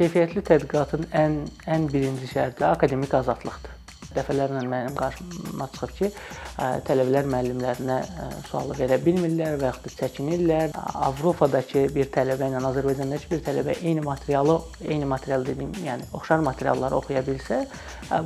Keyfiyyətli 0.00 0.40
tədqiqatın 0.48 1.02
ən 1.12 1.34
ən 1.68 1.82
birinci 1.92 2.24
şərti 2.30 2.64
akademik 2.64 3.12
azadlıqdır. 3.18 3.74
Dəfələrlə 4.16 4.62
mənim 4.64 4.94
qarşıma 4.96 5.66
çıxıb 5.74 5.92
ki, 5.98 6.08
tələbələr 6.88 7.28
müəllimlərinə 7.28 7.98
sualı 8.48 8.78
verə 8.78 8.96
bilmirlər 9.04 9.60
və 9.60 9.68
yaxud 9.68 9.90
da 9.90 9.92
çəkinirlər. 9.98 10.72
Avropadakı 11.10 11.84
bir 11.92 12.08
tələbə 12.16 12.48
ilə 12.48 12.64
Azərbaycandakı 12.70 13.28
bir 13.34 13.44
tələbə 13.50 13.76
eyni 13.82 14.00
materialı, 14.08 14.56
eyni 14.88 15.04
material 15.04 15.44
dediyim, 15.44 15.76
yəni 15.84 16.08
oxşar 16.16 16.48
materialları 16.48 16.96
oxuya 16.96 17.20
bilsə, 17.28 17.62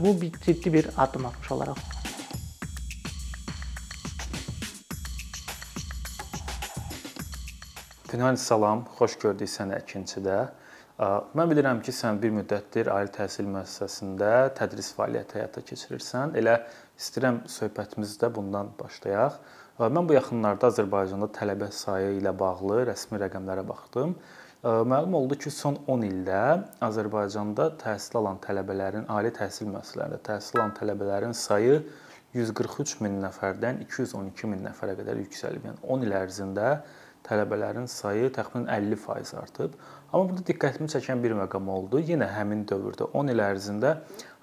bu 0.06 0.14
bir 0.22 0.40
ciddi 0.46 0.72
bir 0.78 0.90
addım 0.96 1.26
atmış 1.26 1.52
olaraq 1.58 1.84
Günhan 8.12 8.36
salam, 8.38 8.86
xoş 8.94 9.18
gördük 9.18 9.50
səni 9.50 9.82
ikincidə. 9.82 10.44
Mən 10.94 11.50
bilirəm 11.50 11.80
ki, 11.82 11.90
sən 11.90 12.20
bir 12.22 12.30
müddətdir 12.36 12.86
ali 12.94 13.10
təhsil 13.10 13.48
müəssisəsində 13.50 14.28
tədris 14.54 14.92
fəaliyyəti 14.94 15.40
həyata 15.40 15.62
keçirirsən. 15.66 16.36
Elə 16.38 16.60
istəyirəm 16.94 17.40
söhbətimizdə 17.50 18.30
bundan 18.36 18.70
başlayaq. 18.78 19.40
Mən 19.82 20.06
bu 20.06 20.14
yaxınlarda 20.14 20.70
Azərbaycanda 20.70 21.26
tələbə 21.34 21.72
sayı 21.74 22.12
ilə 22.20 22.30
bağlı 22.38 22.84
rəsmi 22.92 23.18
rəqəmlərə 23.24 23.66
baxdım. 23.66 24.14
Məlum 24.62 25.18
oldu 25.18 25.34
ki, 25.42 25.50
son 25.50 25.80
10 25.90 26.06
ildə 26.12 26.42
Azərbaycanda 26.86 27.72
təhsil 27.82 28.20
alan 28.22 28.38
tələbələrin 28.46 29.10
ali 29.10 29.34
təhsil 29.34 29.66
müəssisələrində 29.74 30.22
təhsil 30.30 30.60
alan 30.60 30.76
tələbələrin 30.78 31.34
sayı 31.34 31.80
143 32.38 33.00
min 33.02 33.18
nəfərdən 33.26 33.82
212 33.82 34.46
min 34.52 34.62
nəfərə 34.70 34.94
qədər 35.02 35.20
yüksəlib. 35.26 35.66
Yəni 35.68 35.82
10 35.98 36.06
il 36.06 36.16
ərzində 36.22 36.70
tələbələrin 37.24 37.86
sayı 37.88 38.30
təxminən 38.36 38.68
50% 38.70 39.38
artıb. 39.40 39.76
Amma 40.12 40.28
burada 40.28 40.44
diqqətimi 40.50 40.90
çəkən 40.92 41.22
bir 41.24 41.34
məqam 41.38 41.68
oldu. 41.72 42.00
Yenə 42.04 42.28
həmin 42.30 42.66
dövrdə 42.70 43.08
10 43.20 43.32
il 43.32 43.42
ərzində 43.42 43.94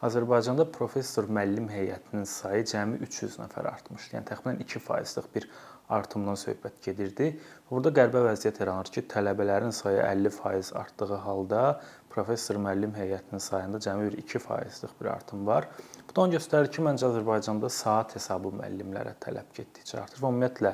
Azərbaycanda 0.03 0.65
professor 0.73 1.29
müəllim 1.29 1.69
heyətinin 1.69 2.25
sayı 2.25 2.65
cəmi 2.73 2.97
300 3.05 3.37
nəfər 3.43 3.69
artmışdı. 3.69 4.17
Yəni 4.17 4.29
təxminən 4.31 4.63
2%lıq 4.65 5.29
bir 5.35 5.47
artımdan 5.91 6.39
söhbət 6.39 6.81
gedirdi. 6.85 7.31
Burada 7.69 7.91
qəribə 7.95 8.25
vəziyyət 8.29 8.61
yaranır 8.63 8.91
ki, 8.95 9.05
tələbələrin 9.11 9.73
sayı 9.75 10.01
50% 10.01 10.75
artdığı 10.81 11.19
halda 11.25 11.63
professor 12.11 12.59
müəllim 12.59 12.95
heyətinin 12.97 13.43
sayında 13.43 13.79
cəmi 13.83 14.09
bir 14.09 14.21
2%lıq 14.23 14.95
bir 15.01 15.11
artım 15.15 15.47
var. 15.47 15.67
Bu 16.09 16.15
da 16.15 16.21
onu 16.25 16.39
göstərir 16.39 16.71
ki, 16.71 16.83
məncə 16.87 17.11
Azərbaycanda 17.11 17.69
saat 17.69 18.15
hesabı 18.15 18.55
müəllimlərə 18.59 19.17
tələb 19.23 19.51
getdikcə 19.57 20.01
artır 20.03 20.23
və 20.23 20.31
ümumiyyətlə 20.31 20.73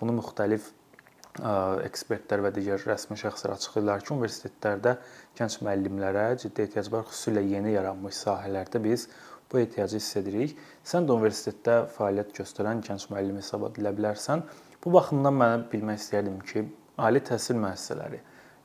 bunu 0.00 0.16
müxtəlif 0.22 0.70
ekspertlər 1.40 2.42
və 2.44 2.50
digər 2.52 2.82
rəsmi 2.84 3.16
şəxslər 3.16 3.54
açıqlayırlar 3.54 4.02
ki, 4.04 4.12
universitetlərdə 4.14 4.96
gənc 5.38 5.62
müəllimlərə 5.64 6.26
ciddi 6.42 6.66
ehtiyac 6.66 6.90
var, 6.92 7.06
xüsusilə 7.08 7.44
yeni 7.46 7.72
yaranmış 7.72 8.18
sahələrdə 8.26 8.82
biz 8.84 9.06
bu 9.52 9.62
ehtiyacı 9.62 9.96
hiss 9.96 10.16
edirik. 10.20 10.58
Sən 10.84 11.08
də 11.08 11.16
universitetdə 11.16 11.78
fəaliyyət 11.96 12.36
göstərən 12.36 12.84
gənc 12.84 13.08
müəllim 13.12 13.40
hesab 13.40 13.64
edilə 13.70 13.94
bilərsən. 13.96 14.44
Bu 14.84 14.92
baxımdan 14.92 15.40
mən 15.40 15.64
bilmək 15.72 16.04
istəyirdim 16.04 16.38
ki, 16.44 16.66
ali 16.98 17.24
təhsil 17.24 17.56
müəssisələri 17.64 18.20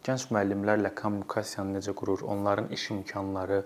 gənc 0.08 0.30
müəllimlərlə 0.32 0.94
kommunikasiyanı 0.96 1.78
necə 1.78 1.94
qurur, 1.98 2.22
onların 2.32 2.70
iş 2.72 2.92
imkanları, 2.94 3.64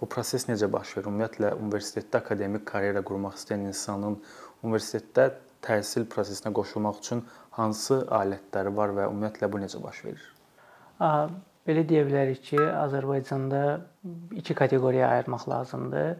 bu 0.00 0.08
proses 0.08 0.46
necə 0.48 0.70
baş 0.72 0.96
verir? 0.96 1.08
Ümumiyyətlə 1.10 1.50
universitetdə 1.58 2.22
akademik 2.22 2.64
karyera 2.70 3.02
qurmaq 3.04 3.36
istəyən 3.36 3.66
insanın 3.68 4.16
universitetdə 4.62 5.26
təhsil 5.62 6.08
prosesinə 6.14 6.54
qoşulmaq 6.56 7.02
üçün 7.02 7.20
hansı 7.56 8.02
alətləri 8.08 8.72
var 8.76 8.92
və 8.96 9.08
ümumiyyətlə 9.10 9.48
bu 9.52 9.60
necə 9.62 9.80
baş 9.82 10.04
verir? 10.06 10.26
Belə 11.62 11.84
deyə 11.86 12.02
bilərik 12.08 12.40
ki, 12.42 12.58
Azərbaycanda 12.58 13.62
iki 14.38 14.54
kateqoriyaya 14.58 15.12
ayırmaq 15.18 15.48
lazımdır. 15.50 16.14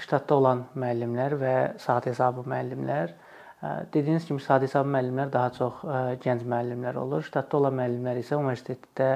Ştatda 0.00 0.36
olan 0.40 0.62
müəllimlər 0.72 1.34
və 1.40 1.54
saat 1.82 2.06
hesabı 2.08 2.46
müəllimlər. 2.48 3.12
Dediyiniz 3.92 4.24
kimi 4.28 4.40
saat 4.40 4.62
hesabı 4.64 4.88
müəllimlər 4.94 5.32
daha 5.32 5.50
çox 5.56 5.82
gənc 6.24 6.46
müəllimlər 6.48 6.96
olur. 7.00 7.24
Ştatda 7.26 7.58
olan 7.60 7.76
müəllimlər 7.80 8.20
isə 8.22 8.38
universitetdə 8.40 9.10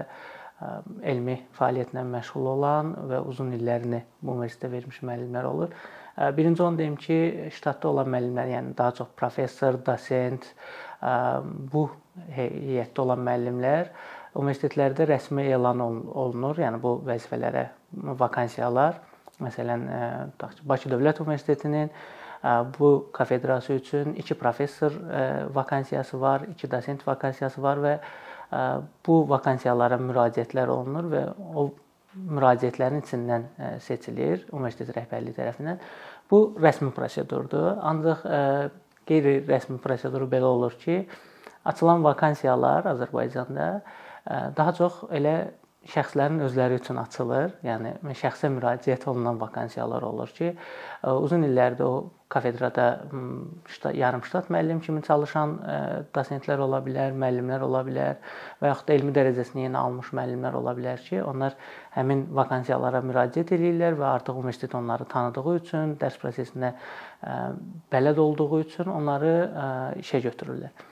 elmi 1.06 1.38
fəaliyyətlə 1.56 2.02
məşğul 2.12 2.50
olan 2.52 2.92
və 3.08 3.22
uzun 3.30 3.52
illərini 3.56 4.02
bu 4.20 4.34
universitetdə 4.34 4.72
vermiş 4.72 5.00
müəllimlər 5.06 5.48
olur. 5.48 5.72
Birinci 6.36 6.62
onu 6.62 6.80
deyim 6.80 6.96
ki, 6.98 7.18
ştatda 7.54 7.92
olan 7.92 8.08
müəllimlər, 8.10 8.48
yəni 8.56 8.72
daha 8.78 8.96
çox 8.98 9.12
professor, 9.16 9.78
dosent, 9.86 10.48
bu 11.72 11.88
heyətdə 12.34 13.02
olan 13.04 13.20
müəllimlər 13.26 13.90
universitetlərdə 14.38 15.06
rəsmi 15.08 15.48
elan 15.50 15.80
olunur. 15.82 16.58
Yəni 16.58 16.80
bu 16.82 16.98
vəzifələrə 17.06 17.68
vakansiyalar, 18.18 18.98
məsələn, 19.42 19.84
Bakı 20.38 20.90
Dövlət 20.90 21.22
Universitetinin 21.22 21.90
bu 22.78 23.08
kafedrası 23.12 23.72
üçün 23.72 24.14
2 24.14 24.34
professor 24.34 24.92
vakansiyası 25.54 26.20
var, 26.20 26.40
2 26.54 26.70
dosent 26.70 27.06
vakansiyası 27.06 27.62
var 27.62 27.82
və 27.82 27.98
bu 29.06 29.20
vakansiyalara 29.28 29.98
müraciətlər 30.00 30.70
olunur 30.72 31.10
və 31.12 31.24
o 31.54 31.68
müraciətlərin 32.18 33.02
içindən 33.02 33.48
seçilir 33.84 34.46
universitet 34.52 34.94
rəhbərliyi 34.96 35.36
tərəfindən. 35.36 35.82
Bu 36.30 36.54
rəsmi 36.60 36.90
prosedurdur. 36.94 37.76
Ancaq 37.82 38.24
qeyri-rəsmi 39.08 39.78
prosedur 39.84 40.26
belə 40.30 40.50
olur 40.50 40.76
ki, 40.82 41.02
açılan 41.68 42.04
vakansiyalar 42.04 42.90
Azərbaycanda 42.92 43.70
daha 44.56 44.74
çox 44.76 45.02
elə 45.10 45.38
şəxslərin 45.88 46.42
özləri 46.44 46.78
üçün 46.82 46.98
açılır. 47.00 47.52
Yəni 47.64 47.94
şəxsə 48.18 48.50
müraciət 48.52 49.06
olunan 49.08 49.38
vakansiyalar 49.40 50.04
olur 50.04 50.32
ki, 50.36 50.52
uzun 51.08 51.46
illərdir 51.46 51.86
o 51.86 51.92
kafedrada 52.28 52.86
ştat, 53.72 53.94
yarım 53.96 54.20
ştat 54.26 54.50
müəllim 54.52 54.82
kimi 54.84 55.00
çalışan 55.06 55.54
dosentlər 56.12 56.60
ola 56.60 56.82
bilər, 56.84 57.14
müəllimlər 57.16 57.64
ola 57.64 57.80
bilər 57.86 58.18
və 58.60 58.68
yaxud 58.68 58.90
da 58.90 58.96
elmi 58.98 59.14
dərəcəsini 59.16 59.64
yeni 59.64 59.80
almış 59.80 60.10
müəllimlər 60.12 60.58
ola 60.60 60.74
bilər 60.76 61.00
ki, 61.06 61.22
onlar 61.24 61.56
həmin 61.96 62.26
vakansiyalara 62.36 63.00
müraciət 63.08 63.54
edirlər 63.56 63.96
və 63.96 64.10
artıq 64.18 64.42
universitet 64.42 64.76
onları 64.76 65.08
tanıdığı 65.08 65.54
üçün, 65.62 65.96
dərs 66.02 66.20
prosesinə 66.20 66.74
bələd 67.92 68.20
olduğu 68.22 68.60
üçün 68.60 68.92
onları 68.92 69.32
işə 70.02 70.22
götürürlər. 70.26 70.84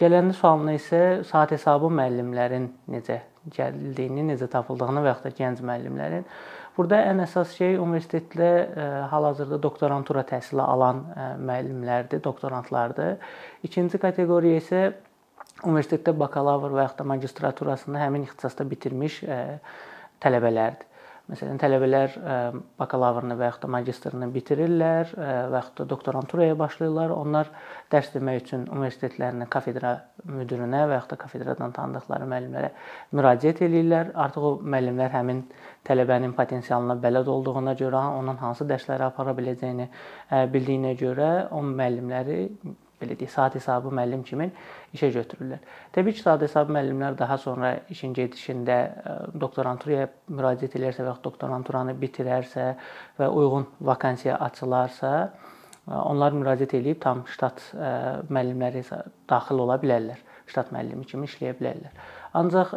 Gələndə 0.00 0.34
sualına 0.34 0.74
isə 0.78 1.02
saat 1.28 1.52
hesabı 1.54 1.90
müəllimlərin 1.92 2.70
necə 2.90 3.20
gəlildiyini, 3.52 4.24
necə 4.32 4.48
tapıldığını 4.50 5.02
və 5.04 5.12
yaxud 5.12 5.28
da 5.28 5.36
gənc 5.38 5.62
müəllimlərin 5.66 6.26
Burada 6.76 7.02
ən 7.10 7.20
əsas 7.20 7.50
şey 7.58 7.74
universitetdə 7.76 8.46
hal-hazırda 9.10 9.58
doktorantura 9.60 10.22
təhsili 10.28 10.62
alan 10.64 11.02
müəllimlərdir, 11.44 12.22
doktorantlardır. 12.24 13.18
İkinci 13.68 14.00
kateqoriya 14.00 14.60
isə 14.62 14.80
universitetdə 15.68 16.14
bakalavr 16.16 16.72
və 16.72 16.86
yaxud 16.86 17.02
da 17.02 17.08
magistraturasını 17.10 18.00
həmin 18.00 18.24
ixtisasda 18.24 18.64
bitirmiş 18.70 19.20
tələbələrdir. 20.24 20.88
Məsələn, 21.32 21.56
tələbələr 21.56 22.16
e, 22.18 22.34
bakalavrını 22.76 23.38
və 23.40 23.46
yaxud 23.46 23.62
da 23.64 23.68
magistrını 23.72 24.26
bitirirlər 24.34 25.14
e, 25.16 25.28
və 25.48 25.62
yaxud 25.62 25.78
da 25.78 25.86
doktoranturaya 25.88 26.58
başlayırlar. 26.60 27.14
Onlar 27.16 27.48
dərs 27.94 28.10
demək 28.12 28.42
üçün 28.42 28.66
universitetlərinə, 28.68 29.46
kafedra 29.54 29.94
müdirinə 30.28 30.82
və 30.90 30.98
yaxud 30.98 31.14
da 31.14 31.18
kafedradan 31.22 31.72
tanıdıqları 31.78 32.28
müəllimlərə 32.34 32.72
müraciət 33.16 33.64
eləyirlər. 33.64 34.12
Artıq 34.26 34.48
o 34.50 34.52
müəllimlər 34.60 35.16
həmin 35.16 35.40
tələbənin 35.88 36.36
potensialına 36.36 36.98
bələd 37.00 37.32
olduğuna 37.32 37.78
görə, 37.80 38.04
onun 38.20 38.36
hansı 38.42 38.68
dərsləri 38.68 39.08
apara 39.08 39.32
biləcəyini 39.38 39.88
e, 39.88 40.44
bildiyinə 40.52 40.92
görə 41.00 41.32
o 41.48 41.64
müəllimləri 41.72 42.40
belə 43.02 43.16
deyək, 43.18 43.32
saat 43.34 43.56
hesabı 43.58 43.92
müəllim 43.94 44.22
kimi 44.26 44.48
işə 44.96 45.10
götürürlər. 45.14 45.62
Təbii 45.94 46.16
ki, 46.16 46.22
saat 46.24 46.44
hesabı 46.46 46.74
müəllimlər 46.76 47.18
daha 47.18 47.38
sonra 47.38 47.74
işin 47.92 48.14
gedişində 48.16 48.78
e, 48.82 49.16
doktoranturaya 49.44 50.08
müraciət 50.30 50.78
edərsə 50.80 51.04
və 51.04 51.10
ya 51.10 51.16
doktoranturanı 51.24 51.96
bitirərsə 52.00 52.68
və 53.20 53.28
uyğun 53.28 53.68
vakansiya 53.90 54.38
açılarsa, 54.48 55.12
e, 55.26 55.94
onlar 55.98 56.36
müraciət 56.38 56.78
edib 56.80 57.02
tam 57.02 57.26
ştat 57.30 57.62
e, 57.74 57.92
müəllimləri 58.30 58.84
daxil 59.30 59.62
ola 59.66 59.78
bilərlər. 59.82 60.22
Ştat 60.50 60.72
müəllimi 60.74 61.06
kimi 61.08 61.28
işləyə 61.28 61.54
bilərlər. 61.60 61.94
Ancaq 62.36 62.72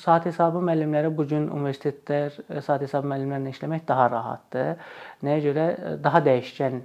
saat 0.00 0.24
hesabı 0.26 0.58
müəllimləri 0.64 1.10
bu 1.16 1.26
gün 1.28 1.46
universitetlər 1.52 2.34
saat 2.64 2.82
hesabı 2.82 3.08
müəllimlərlə 3.12 3.52
işləmək 3.52 3.84
daha 3.88 4.08
rahatdır. 4.10 4.90
Nəyə 5.24 5.42
görə? 5.44 5.66
Daha 6.02 6.22
dəyişkən 6.26 6.80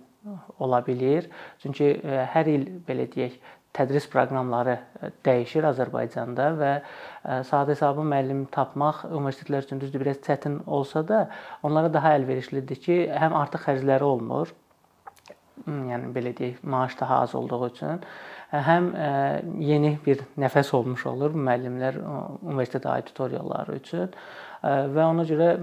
ola 0.60 0.82
bilər. 0.86 1.28
Çünki 1.62 1.96
e, 1.98 2.22
hər 2.34 2.50
il 2.52 2.68
belə 2.88 3.08
deyək, 3.12 3.38
tədris 3.76 4.08
proqramları 4.12 4.78
e, 4.78 5.12
dəyişir 5.26 5.68
Azərbaycanda 5.72 6.50
və 6.60 6.72
e, 6.78 7.38
sadə 7.48 7.76
hesabı 7.76 8.06
müəllim 8.08 8.46
tapmaq 8.54 9.06
universitetlər 9.10 9.68
üçün 9.68 9.82
düzdür 9.82 10.06
biraz 10.06 10.22
çətin 10.26 10.60
olsa 10.68 11.06
da, 11.08 11.22
onlara 11.64 11.94
daha 11.94 12.16
əlverişlidir 12.20 12.84
ki, 12.86 13.00
həm 13.24 13.38
artıq 13.44 13.70
xərcləri 13.70 14.08
olmur. 14.08 14.54
yəni 15.68 16.08
belə 16.16 16.32
deyək, 16.38 16.62
maaş 16.64 16.96
daha 17.00 17.20
az 17.22 17.36
olduğu 17.36 17.68
üçün 17.68 18.00
həm 18.52 18.88
yeni 19.62 19.92
bir 20.06 20.24
nəfəs 20.42 20.72
olmuş 20.74 21.06
olur 21.06 21.36
müəllimlər 21.38 22.00
universitet 22.42 22.86
auditoriyaları 22.90 23.76
üçün 23.76 24.10
və 24.62 25.06
ona 25.08 25.26
görə 25.26 25.56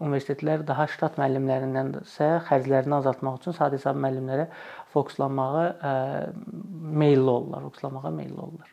universitetlər 0.00 0.64
daha 0.64 0.86
ştat 0.88 1.18
müəllimlərindənsə 1.20 2.30
xərclərini 2.48 2.96
azaltmaq 2.96 3.42
üçün 3.42 3.56
sadə 3.56 3.76
hesab 3.76 3.98
müəllimlərə 4.00 4.46
fokuslanmağa 4.94 5.66
meylli 7.04 7.28
olurlar, 7.28 7.66
fokuslanmağa 7.68 8.14
meylli 8.16 8.38
olurlar. 8.38 8.72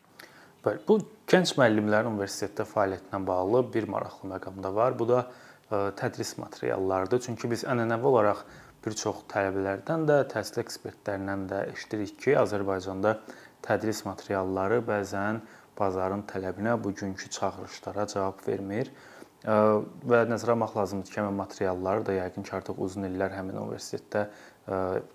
Bəli, 0.62 0.84
bu 0.88 1.00
gənc 1.32 1.56
müəllimlərin 1.58 2.14
universitetdə 2.14 2.68
fəaliyyətinə 2.70 3.20
bağlı 3.28 3.66
bir 3.74 3.90
maraqlı 3.92 4.30
məqam 4.36 4.60
da 4.64 4.72
var. 4.76 4.96
Bu 5.00 5.08
da 5.10 5.26
tədris 6.00 6.36
materiallarıdır. 6.38 7.24
Çünki 7.28 7.50
biz 7.52 7.66
ənənəvi 7.68 8.08
olaraq 8.08 8.44
bir 8.86 8.96
çox 8.98 9.24
tələbələrdən 9.32 10.08
də, 10.10 10.18
təhsil 10.32 10.62
ekspertlərindən 10.64 11.48
də 11.52 11.64
eşidirik 11.74 12.16
ki, 12.22 12.36
Azərbaycanda 12.40 13.18
tədris 13.66 14.04
materialları 14.08 14.82
bəzən 14.86 15.42
bazarın 15.80 16.24
tələbinə, 16.30 16.76
bugünkü 16.84 17.30
çağırışlara 17.30 18.08
cavab 18.08 18.46
vermir 18.48 18.92
və 19.42 20.22
nəzərə 20.30 20.54
almaq 20.54 20.76
lazımdır 20.78 21.10
ki, 21.10 21.20
həmin 21.20 21.38
materialları 21.40 22.06
da 22.06 22.18
yəqin 22.20 22.46
ki, 22.46 22.54
artıq 22.60 22.82
uzun 22.86 23.08
illər 23.08 23.34
həmin 23.34 23.58
universitetdə 23.58 24.28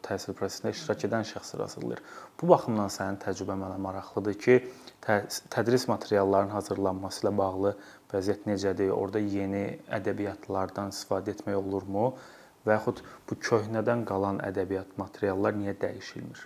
təhsil 0.02 0.34
prosesində 0.34 0.72
iştirak 0.74 1.04
edən 1.06 1.26
şəxslər 1.28 1.62
hazırlayır. 1.62 2.00
Bu 2.40 2.48
baxımdan 2.50 2.90
sənin 2.90 3.20
təcrübən 3.22 3.60
mənə 3.62 3.76
maraqlıdır 3.84 4.38
ki, 4.42 4.56
tədris 5.54 5.86
materiallarının 5.88 6.56
hazırlanması 6.56 7.22
ilə 7.22 7.32
bağlı 7.38 7.72
vəziyyət 8.12 8.48
necədir? 8.50 8.90
Orda 8.90 9.22
yeni 9.22 9.78
ədəbiyyatlardan 10.00 10.90
istifadə 10.90 11.36
etmək 11.36 11.60
olurmu? 11.60 12.10
Və 12.66 12.80
yaxud 12.80 13.04
bu 13.30 13.38
köhnədən 13.38 14.02
qalan 14.10 14.42
ədəbiyyat 14.42 14.98
materiallar 14.98 15.54
niyə 15.54 15.76
dəyişilmir? 15.78 16.42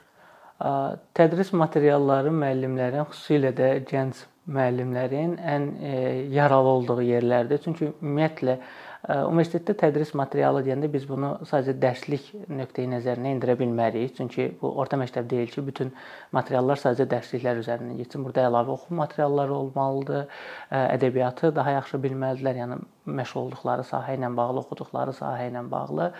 Tədris 1.17 1.55
materialları 1.56 2.29
müəllimlərin, 2.37 3.09
xüsusilə 3.09 3.55
də 3.56 3.71
gənc 3.88 4.26
müəllimlərin 4.48 5.34
ən 5.37 5.66
e, 5.84 5.96
yaralı 6.32 6.69
olduğu 6.69 7.02
yerlərdir. 7.04 7.60
Çünki 7.64 7.90
ümumiyyətlə 7.90 8.54
e, 8.56 9.16
universitetdə 9.28 9.76
tədris 9.82 10.14
materialı 10.16 10.62
deyəndə 10.64 10.88
biz 10.92 11.04
bunu 11.08 11.34
sadəcə 11.48 11.75
dərslik 11.82 12.31
nöqteyi 12.48 12.88
nəzərinə 12.94 13.34
endirə 13.34 13.58
bilmərik. 13.60 14.14
Çünki 14.16 14.48
bu 14.62 14.72
orta 14.81 14.96
məktəb 15.00 15.28
deyil 15.31 15.52
ki, 15.52 15.66
bütün 15.66 15.92
materiallar 16.37 16.81
sadəcə 16.81 17.06
dərsliklər 17.12 17.60
üzərindən 17.60 18.00
keçsin. 18.00 18.25
Burada 18.25 18.48
əlavə 18.48 18.75
oxum 18.78 18.98
materialları 19.02 19.54
olmalıdır. 19.58 20.26
E, 20.26 20.82
ədəbiyyatı 20.96 21.52
daha 21.60 21.76
yaxşı 21.76 22.02
bilməlidirlər. 22.08 22.64
Yəni 22.64 22.81
məşğul 23.20 23.46
olduqları 23.46 23.87
sahə 23.87 24.16
ilə 24.16 24.32
bağlı, 24.40 24.64
oxuduqları 24.64 25.16
sahə 25.20 25.50
ilə 25.52 25.66
bağlı. 25.70 26.10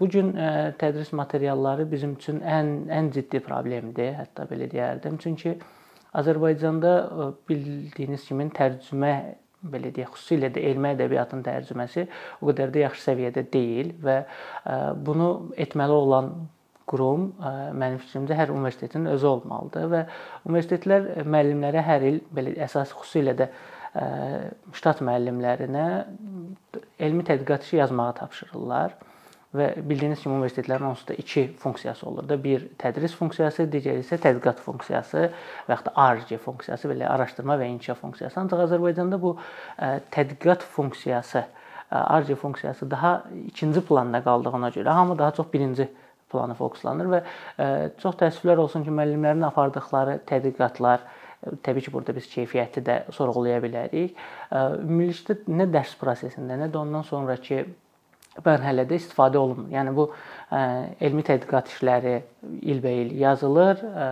Bu 0.00 0.08
gün 0.12 0.34
tədris 0.80 1.12
materialları 1.16 1.86
bizim 1.90 2.12
üçün 2.18 2.42
ən 2.44 2.90
ən 2.92 3.08
ciddi 3.14 3.40
problemdir, 3.40 4.12
hətta 4.18 4.44
belə 4.50 4.68
deyərdim. 4.70 5.16
Çünki 5.22 5.56
Azərbaycanda 6.20 6.92
e, 7.04 7.28
bildiyiniz 7.48 8.26
kimi 8.28 8.48
tərcümə 8.56 9.12
belə 9.66 9.90
deyək, 9.94 10.12
xüsusilə 10.14 10.50
də 10.54 10.62
elmi 10.70 10.92
ədəbiyyatın 10.94 11.42
tərcüməsi 11.46 12.04
o 12.40 12.50
qədər 12.50 12.74
də 12.74 12.84
yaxşı 12.84 13.10
səviyyədə 13.10 13.46
deyil 13.52 13.94
və 14.04 14.18
e, 14.22 14.76
bunu 15.08 15.30
etməli 15.66 15.96
olan 15.96 16.34
qurum 16.86 17.30
e, 17.40 17.54
mənim 17.72 17.98
fikrimcə 18.02 18.36
hər 18.38 18.52
universitetin 18.54 19.08
özü 19.14 19.32
olmalıdır 19.32 19.88
və 19.94 20.04
universitetlər 20.48 21.26
müəllimlərə 21.26 21.82
hər 21.88 22.06
il 22.12 22.20
belə 22.36 22.54
əsas 22.68 22.94
xüsusilə 22.94 23.36
də 23.38 23.50
ştat 24.76 24.98
müəllimlərinə 25.08 25.84
elmi 27.00 27.22
tədqiqat 27.24 27.62
işi 27.64 27.78
yazmağı 27.78 28.12
tapşırırlar 28.18 28.92
və 29.56 29.68
bildiyiniz 29.88 30.22
kimi 30.22 30.36
universitetlərin 30.36 30.88
onsuz 30.90 31.08
da 31.08 31.16
iki 31.18 31.46
funksiyası 31.60 32.06
olur 32.08 32.28
da. 32.28 32.38
Bir 32.42 32.68
tədris 32.80 33.16
funksiyası, 33.18 33.66
digəri 33.72 34.04
isə 34.04 34.18
tədqiqat 34.22 34.62
funksiyası 34.64 35.26
və 35.26 35.74
yaxud 35.74 35.90
da 35.90 35.94
ARC 36.04 36.32
funksiyası, 36.44 36.90
belə 36.92 37.08
araşdırma 37.10 37.58
və 37.60 37.68
inkişaf 37.74 38.00
funksiyası. 38.04 38.40
Ancaq 38.40 38.64
Azərbaycanda 38.68 39.20
bu 39.22 39.36
tədqiqat 40.14 40.64
funksiyası, 40.76 41.44
ARC 41.90 42.34
funksiyası 42.34 42.90
daha 42.90 43.12
ikinci 43.46 43.80
planda 43.86 44.22
qaldığına 44.24 44.72
görə 44.74 44.96
hamı 45.00 45.18
daha 45.18 45.36
çox 45.36 45.52
birinci 45.52 45.88
plana 46.32 46.54
fokuslanır 46.58 47.12
və 47.12 47.22
çox 48.02 48.16
təəssüflər 48.22 48.58
olsun 48.58 48.84
ki, 48.84 48.90
müəllimlərin 48.90 49.46
apardıqları 49.46 50.20
tədqiqatlar 50.26 51.06
Təbii 51.62 51.84
ki, 51.84 51.92
burada 51.92 52.14
biz 52.16 52.26
keyfiyyəti 52.32 52.82
də 52.82 52.94
sorğulaya 53.14 53.60
bilərik. 53.62 54.16
Ümumilikdə 54.50 55.36
nə 55.52 55.68
dərs 55.70 55.92
prosesində, 56.00 56.56
nə 56.58 56.70
də 56.72 56.80
ondan 56.80 57.04
sonrakı 57.06 57.60
mərhələdə 58.44 58.98
istifadə 58.98 59.40
olunmur. 59.40 59.70
Yəni 59.72 59.94
bu 59.96 60.06
ə, 60.10 60.60
elmi 61.04 61.24
tədqiqat 61.26 61.72
işləri 61.72 62.14
ilbəil 62.72 63.14
yazılır, 63.20 63.82
ə, 63.86 64.06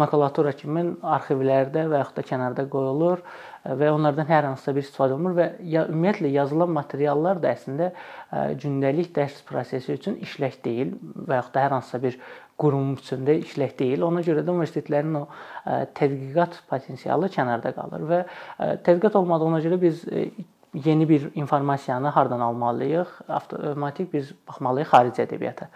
makulatura 0.00 0.54
kimi 0.56 0.84
arxivlərdə 1.16 1.86
və 1.90 2.02
yaxud 2.02 2.18
da 2.18 2.26
kənarda 2.30 2.66
qoyulur 2.72 3.22
və 3.68 3.90
onlardan 3.92 4.28
hər 4.28 4.48
hansısa 4.48 4.74
bir 4.76 4.86
istifadə 4.86 5.16
olunur 5.16 5.36
və 5.36 5.48
ya, 5.68 5.84
ümumiyyətlə 5.90 6.32
yazılan 6.32 6.74
materiallar 6.76 7.40
da 7.42 7.52
əslində 7.52 7.92
ə, 7.92 8.44
gündəlik 8.62 9.12
dərs 9.16 9.40
prosesi 9.48 9.96
üçün 9.98 10.18
işlək 10.24 10.60
deyil 10.64 10.94
və 11.28 11.40
yaxud 11.42 11.56
da 11.56 11.64
hər 11.66 11.78
hansısa 11.78 12.02
bir 12.04 12.20
qurum 12.58 12.94
üçün 12.98 13.26
də 13.26 13.38
işlək 13.44 13.76
deyil. 13.78 14.04
Ona 14.06 14.22
görə 14.26 14.42
də 14.42 14.54
universitetlərin 14.54 15.20
o 15.20 15.26
ə, 15.28 15.82
tədqiqat 15.98 16.62
potensialı 16.70 17.30
kənarda 17.34 17.74
qalır 17.76 18.06
və 18.08 18.22
ə, 18.24 18.70
tədqiqat 18.86 19.18
olmadığına 19.20 19.60
görə 19.66 19.80
biz 19.82 20.06
ə, 20.08 20.28
yeni 20.74 21.08
bir 21.08 21.30
informasiyanı 21.34 22.08
hardan 22.08 22.40
almalıyıq? 22.40 23.08
Avtomatik 23.28 24.12
biz 24.12 24.32
baxmalıyıq 24.48 24.88
xarici 24.92 25.22
ədəbiyyata. 25.24 25.68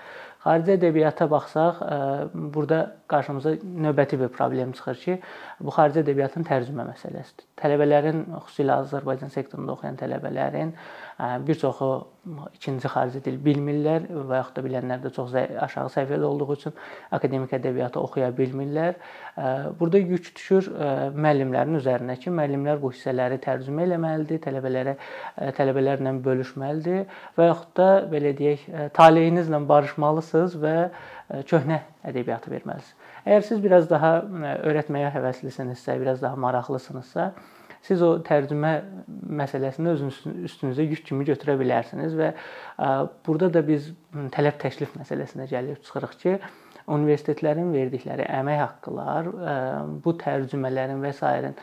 Xarici 0.43 0.75
ədəbiyyata 0.75 1.29
baxsaq, 1.31 1.83
e, 1.87 1.97
burada 2.55 2.79
qarşımıza 3.09 3.53
növbəti 3.87 4.19
bir 4.21 4.29
problem 4.29 4.73
çıxır 4.73 4.97
ki, 5.05 5.19
bu 5.61 5.71
xarici 5.71 6.03
ədəbiyyatın 6.03 6.47
tərcümə 6.49 6.87
məsələsidir. 6.89 7.47
Tələbələrin, 7.63 8.25
xüsusilə 8.49 8.81
Azərbaycan 8.83 9.31
sektorunda 9.31 9.77
oxuyan 9.77 10.01
tələbələrin 10.01 10.75
e, 10.75 11.29
bir 11.47 11.61
çoxu 11.63 11.93
ikinci 12.55 12.91
xarici 12.91 13.23
dil 13.25 13.39
bilmirlər 13.43 14.09
və 14.11 14.43
yaxud 14.43 14.59
da 14.59 14.67
bilənlər 14.67 15.01
də 15.03 15.11
çox 15.15 15.33
aşağı 15.39 15.95
səviyyədə 15.95 16.27
olduğu 16.27 16.53
üçün 16.55 16.75
akademik 17.11 17.55
ədəbiyyatı 17.59 18.03
oxuya 18.03 18.29
bilmirlər. 18.37 18.99
Burada 19.81 19.97
yük 19.97 20.27
düşür 20.37 20.67
müəllimlərin 21.17 21.79
üzərinə 21.79 22.19
ki, 22.21 22.29
müəllimlər 22.37 22.77
bu 22.83 22.91
hissələri 22.93 23.39
tərcümə 23.41 23.87
etməlidir, 23.87 24.43
tələbələrə 24.45 24.93
tələbələrlə 25.57 26.13
bölüşməlidir 26.27 27.07
və 27.39 27.47
yaxud 27.49 27.71
da 27.81 27.87
belə 28.13 28.35
deyək, 28.37 28.67
taleyinizlə 28.99 29.63
barışmalısınız 29.71 30.59
və 30.61 30.75
köhnə 31.49 31.81
ədəbiyyatı 32.11 32.53
verməlisiniz. 32.53 32.93
Əgər 33.25 33.49
siz 33.49 33.63
biraz 33.65 33.89
daha 33.89 34.19
öyrətməyə 34.69 35.09
həvəslisinizsə, 35.15 35.97
biraz 36.03 36.21
daha 36.21 36.37
maraqlısınızsa, 36.37 37.31
siz 37.87 38.03
o 38.05 38.19
tərcümə 38.27 38.75
məsələsini 39.41 39.95
özünüz 39.95 40.19
üstünüzə 40.51 40.85
yük 40.91 41.07
kimi 41.09 41.25
götürə 41.27 41.57
bilərsiniz 41.61 42.13
və 42.19 42.35
burada 43.27 43.49
da 43.57 43.65
biz 43.65 43.89
tələb 44.37 44.61
təklif 44.61 44.93
məsələsinə 44.99 45.49
gəlib 45.51 45.81
çıxırıq 45.87 46.19
ki, 46.21 46.37
universitetlərin 46.91 47.73
verdikləri 47.75 48.27
əmək 48.41 48.61
haqqılar 48.63 49.31
bu 50.05 50.15
tərcümələrin 50.23 51.03
və 51.05 51.13
sairənin 51.19 51.59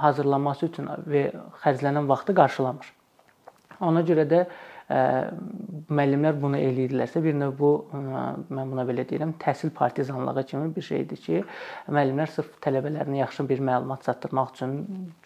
hazırlanması 0.00 0.68
üçün 0.70 0.90
və 1.10 1.24
xərclənən 1.64 2.08
vaxtı 2.10 2.36
qarşılamır. 2.38 2.92
Ona 3.80 4.04
görə 4.06 4.26
də 4.28 4.44
müəllimlər 4.90 6.38
bunu 6.42 6.58
eləyirlərsə, 6.58 7.20
bir 7.22 7.36
növ 7.38 7.52
bu 7.58 7.70
mən 7.94 8.72
buna 8.72 8.84
belə 8.88 9.04
deyirəm, 9.06 9.36
təhsil 9.42 9.70
partizanlığı 9.74 10.44
kimi 10.50 10.70
bir 10.74 10.86
şeydir 10.86 11.20
ki, 11.22 11.42
müəllimlər 11.94 12.32
sırf 12.34 12.56
tələbələrinə 12.64 13.20
yaxşı 13.20 13.46
bir 13.50 13.62
məlumat 13.68 14.02
çatdırmaq 14.06 14.50
üçün 14.56 14.74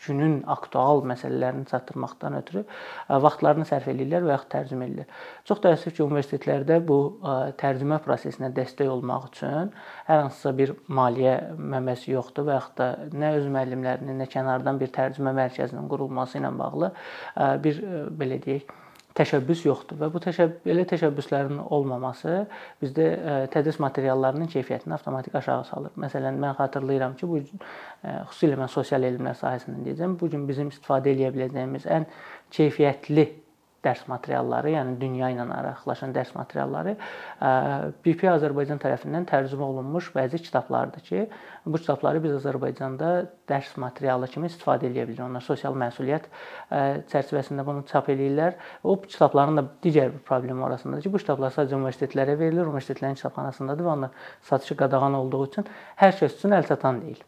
günün 0.06 0.36
aktual 0.56 1.00
məsələlərini 1.08 1.64
çatdırmaqdan 1.70 2.38
ötürü 2.42 2.64
vaxtlarını 3.26 3.64
sərf 3.70 3.88
eləyirlər 3.94 4.28
və 4.28 4.34
yaxud 4.36 4.52
tərcümə 4.56 4.88
eləyirlər. 4.90 5.24
Çox 5.48 5.64
təəssüf 5.64 5.96
ki, 5.96 6.04
universitetlərdə 6.04 6.80
bu 6.84 7.00
tərcümə 7.60 8.00
prosesinə 8.04 8.52
dəstək 8.54 8.92
olmaq 8.92 9.30
üçün 9.32 9.72
hər 10.10 10.24
hansısa 10.26 10.54
bir 10.60 10.76
maliyyə 10.88 11.56
mənbəsi 11.56 12.12
yoxdur 12.12 12.50
və 12.50 12.60
yaxud 12.60 12.80
da 12.80 12.92
nə 13.16 13.34
öz 13.40 13.50
müəllimlərinin, 13.56 14.20
nə 14.20 14.28
kənardan 14.28 14.80
bir 14.80 14.92
tərcümə 14.92 15.32
mərkəzinin 15.40 15.88
qurulması 15.88 16.40
ilə 16.40 16.52
bağlı 16.58 16.92
bir 17.64 17.84
belə 18.20 18.40
deyək, 18.44 18.72
təşəbbüs 19.18 19.62
yoxdur 19.68 19.98
və 20.00 20.08
bu 20.10 20.20
təşəbbüs 20.24 20.64
belə 20.66 20.84
təşəbbüslərin 20.90 21.60
olmaması 21.62 22.34
bizdə 22.82 23.06
e, 23.14 23.36
tədris 23.54 23.78
materiallarının 23.82 24.50
keyfiyyətini 24.50 24.96
avtomatik 24.96 25.36
aşağı 25.38 25.68
salır. 25.68 25.94
Məsələn, 26.04 26.40
mən 26.42 26.56
xatırlayıram 26.58 27.14
ki, 27.20 27.28
bu 27.30 27.38
e, 27.38 28.16
xüsusilə 28.32 28.58
mən 28.58 28.72
sosial 28.74 29.06
elmlər 29.06 29.38
sahəsindən 29.38 29.86
deyəcəm, 29.86 30.18
bu 30.20 30.30
gün 30.34 30.48
bizim 30.50 30.72
istifadə 30.74 31.14
edə 31.14 31.30
biləcəyimiz 31.36 31.86
ən 31.94 32.08
keyfiyyətli 32.54 33.28
dərs 33.84 34.06
materialları, 34.08 34.72
yəni 34.74 34.94
dünya 35.00 35.28
ilə 35.34 35.44
əlaqələşən 35.44 36.14
dərs 36.16 36.32
materialları 36.34 36.94
BP 38.04 38.30
Azərbaycan 38.32 38.80
tərəfindən 38.82 39.26
tərcümə 39.28 39.66
olunmuş 39.66 40.10
bəzi 40.14 40.40
kitablardır 40.42 41.04
ki, 41.04 41.26
bu 41.66 41.80
kitabları 41.80 42.22
biz 42.24 42.38
Azərbaycanda 42.38 43.10
dərs 43.48 43.74
materialı 43.80 44.28
kimi 44.32 44.48
istifadə 44.48 44.88
edə 44.88 45.04
bilirik. 45.04 45.24
Onlar 45.24 45.44
sosial 45.44 45.76
məsuliyyət 45.78 46.30
çərçivəsində 47.12 47.64
bunu 47.66 47.84
çap 47.90 48.08
eləyirlər. 48.12 48.56
O 48.84 48.96
kitabların 49.04 49.60
da 49.60 49.66
digər 49.84 50.10
bir 50.16 50.24
problemi 50.24 50.64
orasındadır 50.64 51.04
ki, 51.04 51.12
bu 51.12 51.20
kitablar 51.22 51.54
sadəcə 51.54 51.76
universitetlərə 51.78 52.38
verilir, 52.40 52.66
universitetlərin 52.72 53.20
kitabxanasındadır 53.20 53.84
və 53.84 53.94
onlar 53.98 54.26
satışı 54.48 54.80
qadağan 54.80 55.20
olduğu 55.20 55.46
üçün 55.50 55.70
hər 56.00 56.16
kəs 56.16 56.40
üçün 56.40 56.56
əlçatan 56.56 57.04
deyil. 57.04 57.22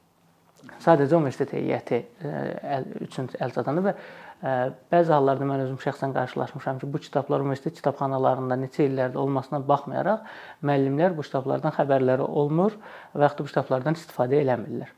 Sadəcə 0.82 1.14
universitet 1.14 1.52
heyəti 1.54 2.00
üçün 3.06 3.28
əlçatandır 3.38 3.84
və 3.86 3.92
bəzi 4.42 5.12
hallarda 5.14 5.46
mən 5.48 5.62
özüm 5.64 5.78
şəxsən 5.80 6.12
qarşılaşmışam 6.12 6.78
ki, 6.82 6.90
bu 6.92 7.00
kitablar 7.00 7.40
universitet 7.40 7.78
kitabxanalarında 7.78 8.58
neçə 8.60 8.84
illərdir 8.84 9.20
olmasına 9.22 9.62
baxmayaraq 9.68 10.26
müəllimlər 10.66 11.16
bu 11.16 11.24
kitablardan 11.24 11.72
xəbərləri 11.76 12.26
olmur 12.26 12.76
və 13.14 13.24
yaxud 13.24 13.40
da 13.40 13.46
bu 13.46 13.52
kitablardan 13.52 13.98
istifadə 13.98 14.42
eləmirlər. 14.44 14.92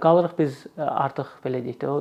Qalırıq 0.00 0.36
biz 0.38 0.64
artıq 0.76 1.38
belə 1.44 1.60
deyək 1.64 1.80
də 1.84 1.92
o 1.92 2.00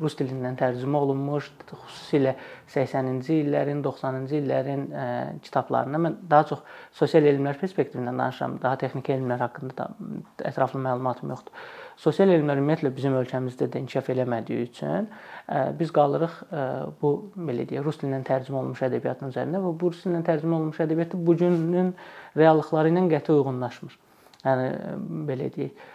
rus 0.00 0.14
dilindən 0.18 0.56
tərcümə 0.58 1.00
olunmuş, 1.02 1.48
xüsusilə 1.68 2.34
80-ci 2.70 3.40
illərin, 3.42 3.80
90-cı 3.84 4.38
illərin 4.38 4.84
ə, 4.92 5.04
kitablarında 5.44 6.00
mən 6.04 6.16
daha 6.30 6.46
çox 6.50 6.62
sosial 6.98 7.26
elmlər 7.30 7.58
perspektivindən 7.60 8.20
danışıram. 8.20 8.56
Daha 8.62 8.78
texniki 8.82 9.14
elmlər 9.16 9.42
haqqında 9.46 9.76
da 9.78 9.88
ətraflı 10.50 10.80
məlumatım 10.84 11.34
yoxdur. 11.34 11.68
Sosial 11.98 12.32
elmlər 12.34 12.62
ümumiyyətlə 12.62 12.92
bizim 12.94 13.16
ölkəmizdə 13.18 13.70
də 13.72 13.82
inkişaf 13.82 14.10
eləmədiyi 14.14 14.68
üçün 14.68 15.08
ə, 15.08 15.62
biz 15.78 15.92
qalırıq 15.94 16.40
ə, 16.48 16.64
bu 17.02 17.14
belə 17.34 17.66
deyək, 17.68 17.84
rus 17.86 18.00
dilindən 18.02 18.26
tərcümə 18.28 18.62
olunmuş 18.62 18.84
ədəbiyyatın 18.90 19.32
üzərində 19.34 19.62
və 19.64 19.74
bu 19.80 19.92
rus 19.92 20.04
dilindən 20.04 20.26
tərcümə 20.28 20.60
olunmuş 20.60 20.82
ədəbiyyat 20.86 21.16
bu 21.26 21.38
günün 21.42 21.94
reallıqları 22.38 22.92
ilə 22.94 23.08
qəti 23.16 23.34
uyğunlaşmır. 23.34 23.98
Yəni 24.44 24.66
belə 25.26 25.48
deyək, 25.54 25.86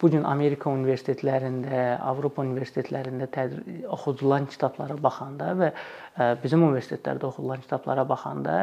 bu 0.00 0.08
gün 0.08 0.24
Amerika 0.24 0.70
universitetlərində, 0.72 1.98
Avropa 2.00 2.40
universitetlərində 2.44 3.28
oxudulan 3.92 4.46
kitablara 4.48 4.96
baxanda 4.96 5.50
və 5.58 5.68
bizim 6.40 6.64
universitetlərdə 6.64 7.28
oxudulan 7.28 7.60
kitablara 7.64 8.06
baxanda 8.08 8.56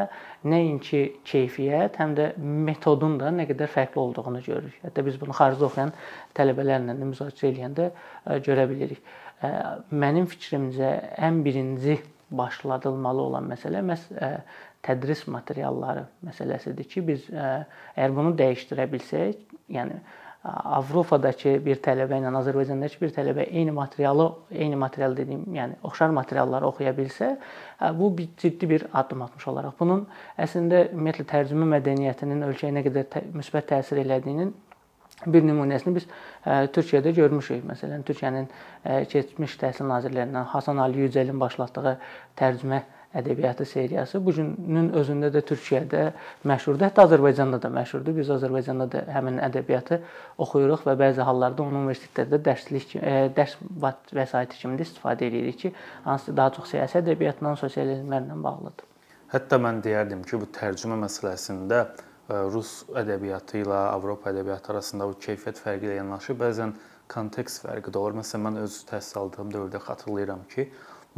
nəinki 0.48 1.04
keyfiyyət, 1.28 2.00
həm 2.02 2.16
də 2.18 2.28
metodun 2.42 3.16
da 3.20 3.30
nə 3.34 3.46
qədər 3.50 3.70
fərqli 3.70 4.02
olduğunu 4.02 4.42
görürük. 4.42 4.82
Hətta 4.88 5.06
biz 5.06 5.18
bunu 5.20 5.36
xaricdə 5.38 5.68
oxuyan 5.70 5.94
tələbələrlə 6.38 6.98
də 6.98 7.10
müzakirə 7.14 7.52
edəndə 7.54 7.90
görə 8.46 8.66
bilirik. 8.70 9.02
Mənim 9.94 10.26
fikrimcə 10.26 10.94
ən 11.22 11.42
birinci 11.46 12.00
başladılmalı 12.34 13.22
olan 13.30 13.46
məsələ 13.48 13.80
məhz 13.86 14.08
tədris 14.84 15.24
materialları 15.30 16.04
məsələsidir 16.26 16.88
ki, 16.90 17.02
biz 17.06 17.28
əgər 17.32 18.14
bunu 18.14 18.34
dəyişdirə 18.38 18.86
bilsək, 18.90 19.38
yəni 19.74 20.02
Avropadakı 20.48 21.56
bir 21.64 21.80
tələbə 21.84 22.18
ilə 22.20 22.30
Azərbaycandakı 22.40 23.00
bir 23.02 23.10
tələbə 23.16 23.44
eyni 23.48 23.74
materialı, 23.74 24.28
eyni 24.50 24.76
material 24.80 25.16
dediyim, 25.16 25.42
yəni 25.54 25.76
oxşar 25.84 26.14
materialları 26.16 26.68
oxuya 26.68 26.94
bilsə, 26.96 27.34
bu 27.98 28.10
bir 28.18 28.28
ciddi 28.38 28.70
bir 28.70 28.86
addım 28.92 29.22
atmış 29.26 29.48
olaraq. 29.52 29.74
Bunun 29.80 30.06
əslində 30.38 30.86
ümumiyyətlə 30.92 31.28
tərcümə 31.34 31.68
mədəniyyətinin 31.74 32.46
ölkəyə 32.48 32.72
nə 32.78 32.84
qədər 32.86 33.08
tə 33.12 33.24
müsbət 33.34 33.70
təsir 33.74 34.00
elədiyinin 34.04 34.54
bir 35.26 35.42
nümunəsini 35.42 35.96
biz 35.96 36.06
ə, 36.06 36.68
Türkiyədə 36.74 37.12
görmüşük. 37.16 37.64
Məsələn, 37.66 38.04
Türkiyənin 38.06 38.46
ə, 38.48 39.00
keçmiş 39.10 39.56
təhsil 39.60 39.88
nazirlərindən 39.90 40.46
Hasan 40.52 40.78
Ali 40.84 41.02
Yücəlin 41.06 41.40
başlatdığı 41.40 41.96
tərcümə 42.38 42.84
ədəbiyyatı 43.18 43.66
seriyası 43.68 44.20
bu 44.24 44.32
günün 44.36 44.90
özündə 44.98 45.30
də 45.34 45.42
Türkiyədə 45.48 46.02
məşhurdur, 46.48 46.86
hətta 46.86 47.04
Azərbaycanda 47.08 47.60
da 47.62 47.70
məşhurdur. 47.72 48.16
Biz 48.16 48.32
Azərbaycanda 48.38 48.88
da 48.92 49.04
həmin 49.14 49.40
ədəbiyyatı 49.48 50.00
oxuyuruq 50.44 50.84
və 50.88 50.96
bəzi 51.02 51.24
hallarda 51.26 51.64
onu 51.64 51.82
universitetlərdə 51.84 52.40
dərslik 52.50 52.96
e, 52.98 53.14
dərs 53.36 53.56
vəsaiti 54.14 54.60
kimi 54.60 54.78
də 54.78 54.86
istifadə 54.88 55.28
edirik 55.28 55.58
ki, 55.62 55.72
hansı 56.04 56.36
daha 56.36 56.54
çox 56.58 56.74
siyasi 56.74 57.00
ədəbiyyatla, 57.02 57.56
sosial 57.60 57.94
elmlərlə 57.96 58.36
bağlıdır. 58.42 58.84
Hətta 59.32 59.58
mən 59.60 59.82
deyərdim 59.84 60.22
ki, 60.24 60.38
bu 60.40 60.46
tərcümə 60.56 60.96
məsələsində 61.02 61.80
e, 61.84 61.88
rus 62.52 62.84
ədəbiyyatı 62.96 63.64
ilə 63.64 63.80
Avropa 63.90 64.32
ədəbiyyatı 64.32 64.72
arasında 64.76 65.08
bu 65.10 65.18
keyfiyyət 65.26 65.60
fərqi 65.64 65.90
ilə 65.90 65.98
yanaşı 65.98 66.36
bəzən 66.38 66.76
kontekst 67.12 67.64
fərqi 67.64 67.92
də 67.92 68.00
olur. 68.00 68.16
Məsələn, 68.20 68.46
mən 68.46 68.62
öz 68.62 68.78
təhsil 68.88 69.20
aldığım 69.22 69.52
dövrdə 69.52 69.80
xatırlayıram 69.84 70.44
ki, 70.52 70.68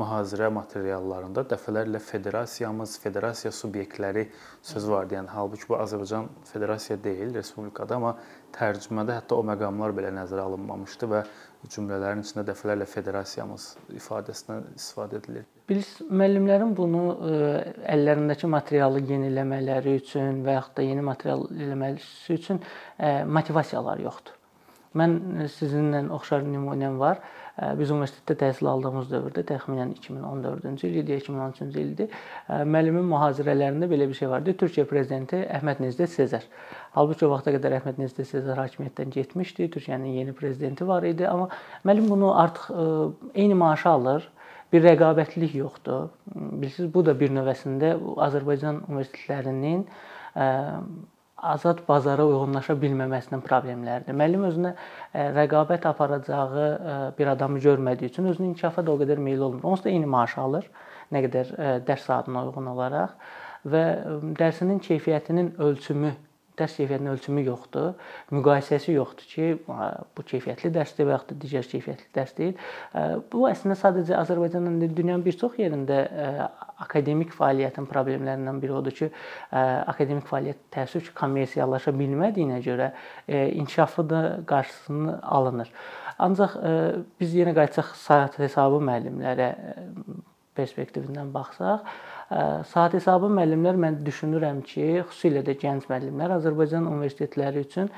mühazirə 0.00 0.48
materiallarında 0.54 1.44
dəfələrlə 1.52 2.00
federasiyamız, 2.02 2.96
federasiya 3.02 3.52
subyektləri 3.52 4.26
söz 4.62 4.88
vardı. 4.90 5.18
Yəni 5.18 5.32
halbuki 5.34 5.68
bu 5.68 5.78
Azərbaycan 5.78 6.28
federasiya 6.52 6.98
deyil, 7.04 7.34
respublikada, 7.36 8.00
amma 8.00 8.16
tərcümədə 8.56 9.20
hətta 9.20 9.38
o 9.38 9.46
məqamlar 9.46 9.94
belə 9.96 10.10
nəzərə 10.16 10.48
alınmamışdı 10.48 11.10
və 11.12 11.22
cümlələrin 11.70 12.24
içində 12.24 12.46
dəfələrlə 12.48 12.88
federasiyamız 12.88 13.66
ifadəsindən 14.00 14.70
istifadə 14.74 15.20
edilir. 15.20 15.46
Bilirsiniz, 15.68 16.10
müəllimlərin 16.10 16.74
bunu 16.76 17.02
e, 17.30 17.34
əllərindəki 17.94 18.48
materialı 18.50 19.04
yeniləmələri 19.12 19.96
üçün 20.00 20.40
və 20.46 20.56
yaxud 20.56 20.78
da 20.80 20.86
yeni 20.86 21.04
material 21.06 21.44
eləməsi 21.52 22.38
üçün 22.38 22.62
e, 22.98 23.20
motivasiyaları 23.38 24.08
yoxdur. 24.08 24.40
Mən 24.98 25.46
sizinlə 25.54 26.02
oxşar 26.10 26.42
nümunəm 26.42 26.98
var. 26.98 27.20
Biz 27.60 27.90
universitetdə 27.92 28.36
təhsil 28.40 28.68
aldığımız 28.70 29.10
dövrdə 29.10 29.42
təxminən 29.50 29.90
2014-cü 29.98 30.86
il 30.88 30.94
idi, 31.02 31.18
2013-cü 31.20 31.82
il 31.82 31.90
idi. 31.92 32.06
Müəllimin 32.48 33.04
mühazirələrində 33.10 33.88
belə 33.90 34.06
bir 34.08 34.16
şey 34.16 34.30
vardı. 34.32 34.54
Türkiyə 34.62 34.86
prezidenti 34.88 35.42
Əhməd 35.58 35.82
Necdet 35.84 36.08
Sezar. 36.08 36.46
Halbuki 36.96 37.26
o 37.28 37.30
vaxta 37.34 37.52
qədər 37.52 37.76
Əhməd 37.82 38.00
Necdet 38.00 38.30
Sezar 38.30 38.62
hakimiyyətdən 38.62 39.12
getmişdi. 39.12 39.68
Türkiyənin 39.76 40.16
yeni 40.22 40.32
prezidenti 40.32 40.88
var 40.88 41.04
idi, 41.04 41.28
amma 41.28 41.50
müəllim 41.84 42.08
bunu 42.08 42.32
artıq 42.40 42.72
eyni 43.34 43.54
maaşı 43.60 43.88
alır 43.92 44.30
bir 44.72 44.84
rəqabətlilik 44.86 45.56
yoxdur. 45.60 46.08
Bilirsiniz, 46.34 46.94
bu 46.94 47.04
da 47.04 47.12
bir 47.20 47.32
növəsində 47.34 47.96
Azərbaycan 48.24 48.84
universitetlərinin 48.88 49.84
azad 51.42 51.82
bazara 51.88 52.26
uyğunlaşa 52.26 52.76
bilməməsinin 52.82 53.42
problemləridir. 53.44 54.16
Müəllim 54.16 54.46
özünə 54.48 54.72
e, 54.74 55.26
rəqabət 55.36 55.86
aparacağı 55.88 56.64
e, 56.64 56.96
bir 57.18 57.32
adamı 57.34 57.58
görmədiyi 57.64 58.10
üçün 58.12 58.30
özünün 58.32 58.52
inkişafa 58.52 58.86
da 58.86 58.92
o 58.92 58.98
qədər 59.00 59.18
meyilli 59.18 59.42
olmur. 59.42 59.64
Onsuz 59.64 59.84
da 59.84 59.90
eyni 59.90 60.06
maaş 60.06 60.38
alır, 60.38 60.66
nə 61.12 61.24
qədər 61.26 61.54
e, 61.56 61.70
dərs 61.86 62.08
saatına 62.08 62.44
uyğun 62.48 62.72
olaraq 62.74 63.14
və 63.66 63.84
dərsinin 64.38 64.80
keyfiyyətinin 64.84 65.54
ölçümü 65.60 66.12
dərs 66.60 66.76
keyfiyyətinin 66.78 67.14
ölçümü 67.14 67.44
yoxdur, 67.48 67.94
müqayisəsi 68.30 68.94
yoxdur 68.94 69.28
ki, 69.32 69.46
bu 69.66 70.24
keyfiyyətli 70.30 70.70
dərsdir 70.74 71.08
və 71.08 71.16
yaxud 71.16 71.32
da 71.32 71.38
digər 71.44 71.68
keyfiyyətli 71.72 72.08
dərs 72.16 72.34
deyil. 72.36 72.54
Bu 73.32 73.46
əslində 73.50 73.76
sadəcə 73.80 74.18
Azərbaycanın 74.20 74.78
dünyanın 74.84 75.24
bir 75.24 75.38
çox 75.40 75.58
yerində 75.60 76.02
akademik 76.80 77.34
fəaliyyətin 77.36 77.88
problemlərindən 77.90 78.60
biri 78.62 78.76
odur 78.76 78.96
ki, 78.96 79.10
akademik 79.52 80.28
fəaliyyət 80.30 80.62
təəssüf 80.76 81.08
ki, 81.08 81.16
kommersiallaşa 81.18 81.92
bilmədiyinə 81.96 82.60
görə 82.64 82.92
inkişafı 83.28 84.06
da 84.10 84.22
qarşısını 84.48 85.18
alınır. 85.22 85.72
Ancaq 86.20 86.56
biz 87.20 87.34
yenə 87.36 87.56
qayıtsaq 87.56 87.94
saat 87.96 88.38
hesabı 88.40 88.80
müəllimlərə 88.84 89.50
perspektivindən 90.58 91.30
baxsaq, 91.32 91.86
Saat 92.30 92.94
hesabı 92.94 93.26
müəllimlər 93.26 93.78
mən 93.82 94.00
düşünürəm 94.06 94.60
ki, 94.62 94.86
xüsusilə 95.08 95.42
də 95.46 95.56
gənc 95.58 95.88
müəllimlər 95.90 96.36
Azərbaycan 96.36 96.84
universitetləri 96.86 97.64
üçün 97.66 97.88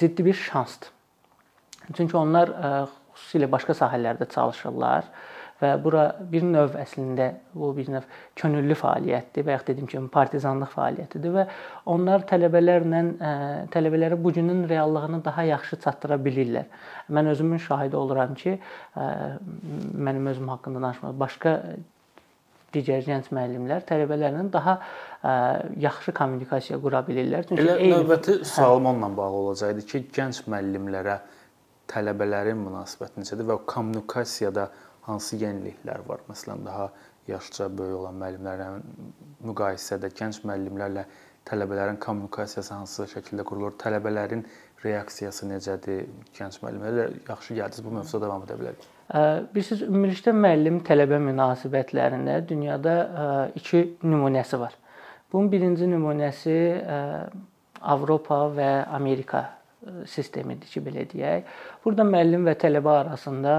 ciddi 0.00 0.24
bir 0.24 0.36
şansdır. 0.40 0.92
Çünki 1.96 2.16
onlar 2.16 2.52
xüsusilə 3.14 3.50
başqa 3.52 3.76
sahələrdə 3.76 4.30
çalışırlar 4.32 5.10
və 5.60 5.70
bura 5.84 6.06
bir 6.32 6.44
növ 6.44 6.74
əslində 6.80 7.26
bu 7.56 7.68
bir 7.76 7.88
növ 7.92 8.06
könüllü 8.36 8.76
fəaliyyətdir 8.80 9.44
və 9.44 9.54
ya 9.54 9.60
dediyim 9.68 9.88
kimi 9.92 10.08
partizanlıq 10.12 10.72
fəaliyyətidir 10.72 11.34
və 11.36 11.44
onlar 11.92 12.24
tələbələrlə 12.28 13.02
tələbələrə 13.72 14.18
bu 14.20 14.32
günün 14.36 14.64
reallığını 14.68 15.22
daha 15.24 15.44
yaxşı 15.50 15.78
çatdıra 15.84 16.18
bilirlər. 16.24 16.64
Mən 17.12 17.28
özümün 17.32 17.60
şahidi 17.68 17.96
oluram 17.96 18.34
ki, 18.34 18.58
mənim 18.96 20.32
özüm 20.32 20.48
haqqında 20.52 20.82
danışmaq 20.82 21.20
başqa 21.20 21.54
digər 22.76 23.02
gənc 23.06 23.32
müəllimlər 23.34 23.86
tələbələrlə 23.88 24.44
daha 24.54 24.76
ə, 24.76 25.32
yaxşı 25.82 26.14
kommunikasiya 26.16 26.78
qura 26.82 27.02
bilirlər. 27.08 27.48
Çünki 27.48 27.64
Elə 27.64 27.78
eyni 27.80 27.96
növbəti 27.96 28.38
hə. 28.40 28.50
sualım 28.52 28.92
onunla 28.92 29.10
bağlı 29.16 29.42
olacaqdı 29.44 29.86
ki, 29.90 30.04
gənc 30.16 30.44
müəllimlərə 30.52 31.18
tələbələrin 31.90 32.58
münasibəti 32.60 33.22
necədir 33.22 33.50
və 33.50 33.60
kommunikasiyada 33.72 34.70
hansı 35.06 35.38
yeniliklər 35.42 36.02
var? 36.08 36.24
Məsələn, 36.30 36.64
daha 36.66 36.90
yaşca 37.26 37.68
böyük 37.78 38.00
olan 38.00 38.18
müəllimlərlə 38.22 38.68
müqayisədə 39.46 40.10
gənc 40.18 40.42
müəllimlərlə 40.46 41.06
tələbələrin 41.46 41.98
kommunikasiyası 42.02 42.74
hansı 42.74 43.06
şəkildə 43.12 43.44
qurulur? 43.46 43.76
Tələbələrin 43.80 44.44
reaksiyası 44.84 45.48
necədir? 45.50 46.06
Gənc 46.36 46.58
müəllimlərə 46.62 47.08
yaxşı 47.28 47.56
gəldiniz 47.58 47.84
bu 47.86 47.94
mövzuda 47.96 48.26
davam 48.26 48.44
edə 48.46 48.58
bilərik. 48.60 48.86
Bilirsiniz, 49.54 49.84
ümumilikdə 49.86 50.32
müəllim-tələbə 50.34 51.20
münasibətlərində 51.22 52.40
dünyada 52.48 52.96
iki 53.58 53.84
nümunəsi 54.02 54.58
var. 54.58 54.74
Bunun 55.32 55.50
birinci 55.52 55.86
nümunəsi 55.90 56.56
Avropa 57.86 58.46
və 58.56 58.70
Amerika 58.96 59.44
sistemidir 60.10 60.66
ki, 60.66 60.80
belə 60.82 61.04
deyək. 61.06 61.46
Burada 61.84 62.02
müəllim 62.08 62.46
və 62.48 62.56
tələbə 62.58 62.94
arasında 63.04 63.52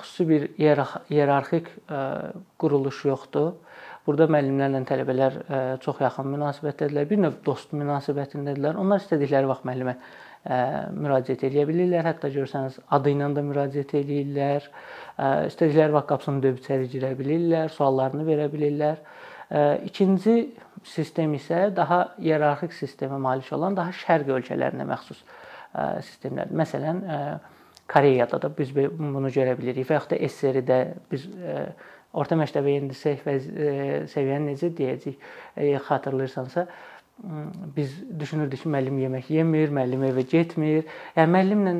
xüsusi 0.00 0.26
bir 0.26 0.46
iyerarxik 0.58 1.70
quruluş 2.58 3.04
yoxdur. 3.06 3.52
Burada 4.08 4.24
müəllimlərlə 4.32 4.80
tələbələr 4.88 5.34
çox 5.84 5.98
yaxın 6.00 6.30
münasibətdədirlər. 6.32 7.08
Bir 7.10 7.18
növ 7.20 7.34
dost 7.44 7.74
münasibətindədirlər. 7.76 8.78
Onlar 8.80 9.02
istədikləri 9.02 9.50
vaxt 9.50 9.66
müəllimə 9.68 9.94
müraciət 10.96 11.44
edə 11.50 11.66
bilirlər. 11.68 12.06
Hətta 12.08 12.30
görsəniz 12.32 12.78
adı 12.96 13.12
ilə 13.12 13.28
də 13.36 13.42
müraciət 13.44 13.92
edirlər. 14.00 14.70
İstədikləri 15.50 15.92
vaxt 15.98 16.08
qapısını 16.14 16.40
döyüb 16.46 16.62
içəri 16.62 16.88
girə 16.94 17.12
bilirlər, 17.18 17.68
suallarını 17.74 18.24
verə 18.24 18.48
bilirlər. 18.54 19.02
İkinci 19.90 20.38
sistem 20.88 21.36
isə 21.36 21.66
daha 21.76 22.14
iyerarxik 22.16 22.72
sistemə 22.76 23.20
malik 23.20 23.52
olan, 23.52 23.76
daha 23.76 23.92
şərq 23.92 24.32
ölkələrinə 24.38 24.88
məxsus 24.88 25.20
sistemlərdir. 26.08 26.56
Məsələn, 26.64 27.04
Koreyada 27.88 28.36
da 28.42 28.50
biz 28.52 28.74
bunu 28.76 29.30
görə 29.32 29.54
bilirik 29.56 29.86
və 29.88 29.96
yaxud 29.96 30.10
da 30.12 30.18
SSR-də 30.26 30.76
biz 31.08 31.22
orta 32.16 32.38
məktəbə 32.40 32.76
endisək 32.82 33.24
və 33.26 33.34
səviyyəni 34.12 34.52
necə 34.52 34.70
deyəcək, 34.78 35.26
xatırlayırsansa, 35.88 36.66
biz 37.76 37.96
düşünürdük 38.20 38.62
ki, 38.62 38.70
müəllim 38.70 38.98
yemək 39.02 39.30
yemir, 39.34 39.72
müəllim 39.74 40.04
evə 40.06 40.22
getmir. 40.30 40.84
Yəni 41.16 41.32
müəllimlə 41.34 41.72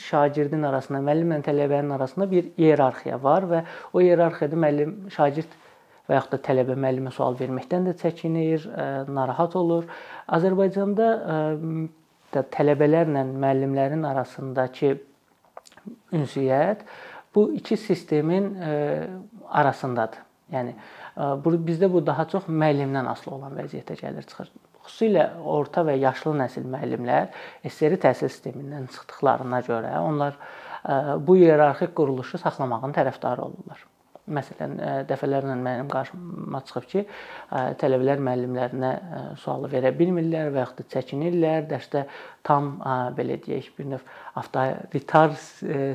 şagirdin 0.00 0.64
arasında, 0.64 1.02
müəllimlə 1.04 1.42
tələbənin 1.44 1.92
arasında 1.94 2.30
bir 2.30 2.48
iyerarxiya 2.56 3.18
var 3.22 3.46
və 3.50 3.64
o 3.92 4.00
iyerarxiyada 4.00 4.56
müəllim 4.64 4.94
şagird 5.12 5.58
və 6.08 6.16
yaxud 6.16 6.32
da 6.32 6.40
tələbə 6.46 6.76
müəllimə 6.80 7.12
sual 7.12 7.36
verməkdən 7.36 7.90
də 7.90 7.94
çəkinir, 8.00 8.64
narahat 9.12 9.56
olur. 9.60 9.84
Azərbaycanda 10.38 11.10
da 12.32 12.44
tələbələrlə 12.56 13.26
müəllimlərin 13.28 14.08
arasındakı 14.08 14.96
ünsiyyət 16.16 16.88
bu 17.34 17.52
iki 17.52 17.76
sistemin 17.76 18.54
arasındadır. 19.48 20.24
Yəni 20.52 20.72
bizdə 21.68 21.90
bu 21.92 22.00
daha 22.06 22.24
çox 22.28 22.46
müəllimdən 22.48 23.10
asılı 23.10 23.34
olan 23.34 23.52
vəziyyətə 23.58 23.98
gəlir 24.00 24.24
çıxır. 24.30 24.48
Xüsusilə 24.86 25.26
orta 25.44 25.82
və 25.84 25.98
yaşlı 26.00 26.32
nəsil 26.38 26.64
müəllimlər 26.72 27.28
SSR 27.68 27.98
təhsil 28.00 28.32
sistemindən 28.32 28.88
çıxdıqlarına 28.94 29.60
görə 29.66 29.92
onlar 30.00 30.40
bu 31.26 31.36
iyerarxik 31.36 31.92
quruluşu 31.98 32.40
saxlamağın 32.40 32.96
tərəfdarı 32.96 33.44
olurlar. 33.44 33.84
Məsələn, 34.28 34.74
dəfələrlə 35.08 35.54
mənim 35.56 35.86
qarşıma 35.88 36.58
çıxıb 36.68 36.86
ki, 36.88 37.04
tələbələr 37.80 38.20
müəllimlərinə 38.24 38.90
sualı 39.40 39.70
verə 39.72 39.92
bilmirlər 39.96 40.50
və 40.52 40.64
yaxud 40.64 40.82
da 40.82 40.84
çəkinirlər. 40.92 41.62
Dərsdə 41.70 42.02
tam 42.48 42.78
belə 43.16 43.36
deyək, 43.44 43.66
bir 43.76 43.90
növ 43.90 44.04
avtoritar 44.40 45.34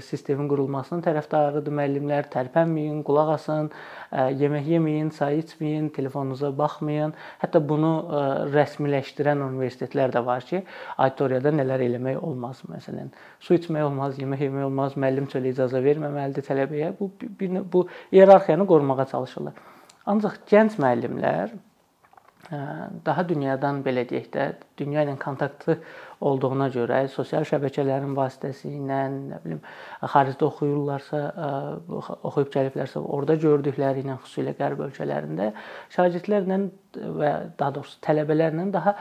sistemin 0.05 0.45
qurulmasının 0.51 1.01
tərəfdarıdır 1.01 1.73
müəllimlər. 1.79 2.29
Tərpənməyin, 2.33 2.99
qulaq 3.07 3.33
asın, 3.39 3.71
yemək 4.13 4.69
yeməyin, 4.75 5.09
çay 5.17 5.41
içməyin, 5.41 5.89
telefonunuza 5.95 6.51
baxmayın. 6.57 7.15
Hətta 7.41 7.61
bunu 7.73 7.91
rəsmiləşdirən 8.53 9.41
universitetlər 9.47 10.13
də 10.13 10.21
var 10.25 10.45
ki, 10.45 10.61
auditoriyada 10.97 11.55
nələr 11.57 11.87
eləmək 11.89 12.21
olmaz. 12.21 12.61
Məsələn, 12.69 13.09
su 13.41 13.57
içmək 13.57 13.89
olmaz, 13.89 14.21
yemək 14.21 14.45
yemək 14.47 14.69
olmaz, 14.69 14.97
müəllim 14.99 15.27
çölə 15.33 15.55
icazə 15.55 15.81
verməməlidir 15.83 16.45
tələbəyə. 16.47 16.93
Bu 16.99 17.11
bir 17.39 17.59
bu 17.73 17.87
iyerarxiyanı 18.13 18.67
qorumağa 18.69 19.09
çalışırlar. 19.11 19.57
Ancaq 20.05 20.43
gənc 20.51 20.77
müəllimlər 20.83 21.57
daha 22.51 23.23
dünyadan 23.27 23.79
belə 23.85 24.03
deyək 24.09 24.25
də, 24.33 24.47
dünya 24.77 25.05
ilə 25.05 25.15
kontaktlı 25.21 25.77
olduğuna 26.27 26.67
görə 26.73 26.99
sosial 27.11 27.47
şəbəkələrin 27.47 28.11
vasitəsilə, 28.17 28.99
nə 29.31 29.39
bilim, 29.45 29.61
xaricdə 30.13 30.49
oxuyurlarsa, 30.49 31.21
oxuyub 32.19 32.51
gəliblərsə, 32.53 32.99
orada 32.99 33.39
gördükləri 33.39 34.03
ilə 34.03 34.19
xüsusilə 34.25 34.55
qərb 34.59 34.85
ölkələrində 34.89 35.53
şagirdlərlə 35.95 36.61
və 37.21 37.33
daha 37.59 37.75
doğrusu 37.79 38.01
tələbələrlə 38.03 38.69
daha 38.75 38.97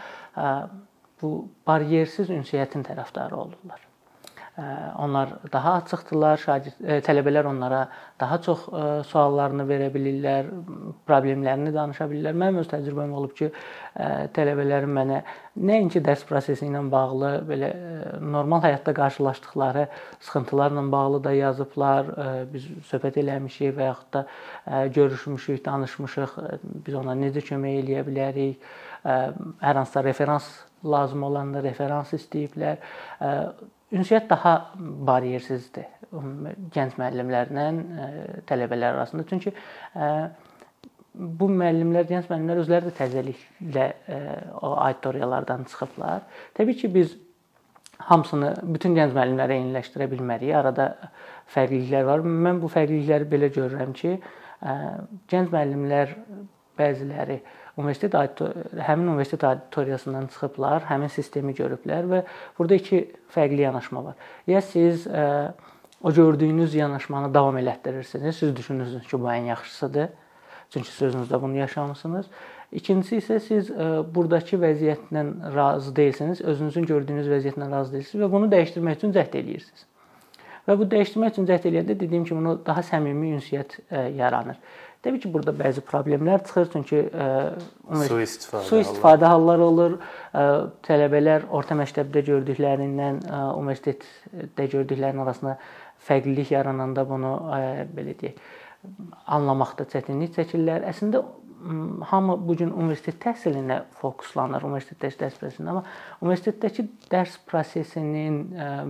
bu 1.22 1.32
baryersiz 1.66 2.30
ünsiyyətin 2.30 2.86
tərəfdarı 2.86 3.42
olurlar 3.46 3.91
onlar 4.98 5.28
daha 5.52 5.72
açıqdırlar, 5.72 6.36
şagird 6.36 6.80
e, 6.84 6.98
tələbələr 7.00 7.46
onlara 7.48 7.86
daha 8.20 8.36
çox 8.44 8.66
e, 8.68 8.82
suallarını 9.08 9.64
verə 9.64 9.86
bilirlər, 9.94 10.50
problemlərini 11.08 11.72
danışa 11.72 12.04
bilirlər. 12.10 12.36
Mənim 12.36 12.60
öz 12.60 12.68
təcrübəm 12.68 13.14
olub 13.16 13.32
ki, 13.38 13.48
e, 13.48 14.10
tələbələrim 14.36 14.92
mənə 14.98 15.22
nəinki 15.56 16.04
dərs 16.04 16.26
prosesi 16.28 16.68
ilə 16.68 16.84
bağlı, 16.92 17.32
belə 17.48 17.72
normal 18.20 18.60
həyatda 18.66 18.92
qarşılaşdıqları 19.00 19.88
sıxıntılarla 20.20 20.84
bağlı 20.92 21.24
da 21.24 21.32
yazıblar. 21.32 22.14
Biz 22.52 22.68
söhbət 22.92 23.22
eləmişik 23.24 23.76
və 23.80 23.88
yaxud 23.88 24.12
da 24.18 24.86
görüşmüşük, 24.92 25.64
danışmışıq. 25.64 26.40
Biz 26.86 27.00
ona 27.00 27.16
necə 27.16 27.40
kömək 27.48 27.82
eləyə 27.82 28.04
bilərik? 28.08 28.72
Hər 29.02 29.76
hansısa 29.80 30.04
referans 30.04 30.48
lazım 30.84 31.22
olanda 31.24 31.62
referans 31.64 32.12
istəyiblər 32.16 32.80
ünsiyyət 33.92 34.30
daha 34.30 34.54
baryersizdir 34.78 35.88
gənc 36.72 36.98
müəllimlərlə 37.00 37.66
tələbələr 38.48 38.98
arasında. 38.98 39.24
Çünki 39.30 39.52
bu 41.14 41.48
müəllimlər, 41.52 42.06
gənc 42.08 42.28
müəllimlər 42.30 42.62
özləri 42.62 42.90
də 42.90 42.94
təzəliklə 42.98 43.86
o 44.60 44.74
auditoriyalardan 44.74 45.64
çıxıblar. 45.70 46.24
Təbii 46.56 46.78
ki, 46.82 46.92
biz 46.94 47.16
hamısını 48.10 48.54
bütün 48.74 48.96
gənc 48.98 49.16
müəllimlərə 49.16 49.58
eyniləşdirə 49.60 50.08
bilmərik. 50.12 50.54
Arada 50.58 50.92
fərqliliklər 51.54 52.08
var. 52.08 52.24
Mən 52.24 52.60
bu 52.62 52.70
fərqlilikləri 52.72 53.28
belə 53.32 53.52
görürəm 53.54 53.96
ki, 53.96 54.16
gənc 55.32 55.52
müəllimlər 55.52 56.16
bəziləri 56.78 57.40
universitet 57.76 58.14
həmin 58.78 59.06
universitet 59.06 59.44
auditoriyasından 59.44 60.26
çıxıblar, 60.26 60.84
həmin 60.90 61.08
sistemi 61.08 61.54
görüblər 61.56 62.08
və 62.10 62.22
burada 62.58 62.76
iki 62.76 63.04
fərqli 63.32 63.64
yanaşma 63.64 64.04
var. 64.04 64.16
Ya 64.46 64.60
siz 64.60 65.06
ə, 65.06 65.52
o 66.02 66.12
gördüyünüz 66.12 66.74
yanaşmanı 66.74 67.34
davam 67.34 67.58
elətdirirsiniz. 67.58 68.36
Siz 68.36 68.56
düşünürsünüz 68.56 69.06
ki, 69.06 69.20
bu 69.20 69.30
ən 69.32 69.48
yaxşısıdır. 69.54 70.08
Çünki 70.72 70.88
siz 70.88 71.08
özünüzdə 71.08 71.40
bunu 71.40 71.56
yaşamısınız. 71.56 72.26
İkincisi 72.72 73.18
isə 73.20 73.38
siz 73.40 73.70
ə, 73.70 73.88
burdakı 74.14 74.56
vəziyyətlə 74.60 75.24
razı 75.54 75.96
deyilsiniz, 75.96 76.40
özünüzün 76.40 76.86
gördüyünüz 76.88 77.28
vəziyyətlə 77.28 77.70
razı 77.70 77.92
deyilsiniz 77.92 78.24
və 78.24 78.30
bunu 78.32 78.52
dəyişdirmək 78.52 79.00
üçün 79.00 79.12
cəhd 79.16 79.36
eləyirsiniz. 79.40 79.88
Və 80.68 80.78
bu 80.78 80.86
dəyişdirmək 80.88 81.34
üçün 81.34 81.48
cəhd 81.50 81.68
eləyəndə 81.68 81.98
dediyim 82.00 82.24
kimi, 82.24 82.40
bunu 82.40 82.54
daha 82.66 82.84
səmimi 82.86 83.34
ünsiyyət 83.36 83.76
ə, 83.90 84.06
yaranır. 84.16 84.60
Təbii 85.02 85.18
ki, 85.24 85.30
burada 85.34 85.50
bəzi 85.58 85.82
problemlər 85.82 86.44
çıxır, 86.46 86.68
çünki 86.76 86.98
ə, 87.10 87.24
e, 87.90 88.02
su 88.06 88.18
istifadə 88.22 88.66
su 88.68 88.78
istifadə 88.78 89.26
halları 89.32 89.64
olur. 89.66 89.96
Ə, 89.98 90.42
e, 90.42 90.60
tələbələr 90.86 91.48
orta 91.58 91.74
məktəbdə 91.78 92.22
gördüklərindən 92.28 93.18
ə, 93.26 93.40
e, 93.40 93.40
universitetdə 93.58 94.68
gördüklərinin 94.76 95.24
arasında 95.24 95.56
fərqlilik 96.06 96.54
yarananda 96.54 97.02
bunu 97.08 97.34
ə, 97.50 97.60
belə 97.96 98.14
deyək, 98.20 98.38
anlamaqda 99.38 99.88
çətinlik 99.90 100.36
çəkirlər. 100.38 100.86
Əslində 100.92 101.24
hamı 102.10 102.38
bu 102.46 102.56
gün 102.58 102.70
universitet 102.70 103.18
təhsilinə 103.22 103.82
fokuslanır, 104.00 104.64
universitetdəki 104.66 105.18
dərs 105.20 105.36
prosesində, 105.38 105.74
amma 105.74 105.82
universitetdəki 106.22 106.86
dərs 107.10 107.36
prosesinin, 107.50 108.40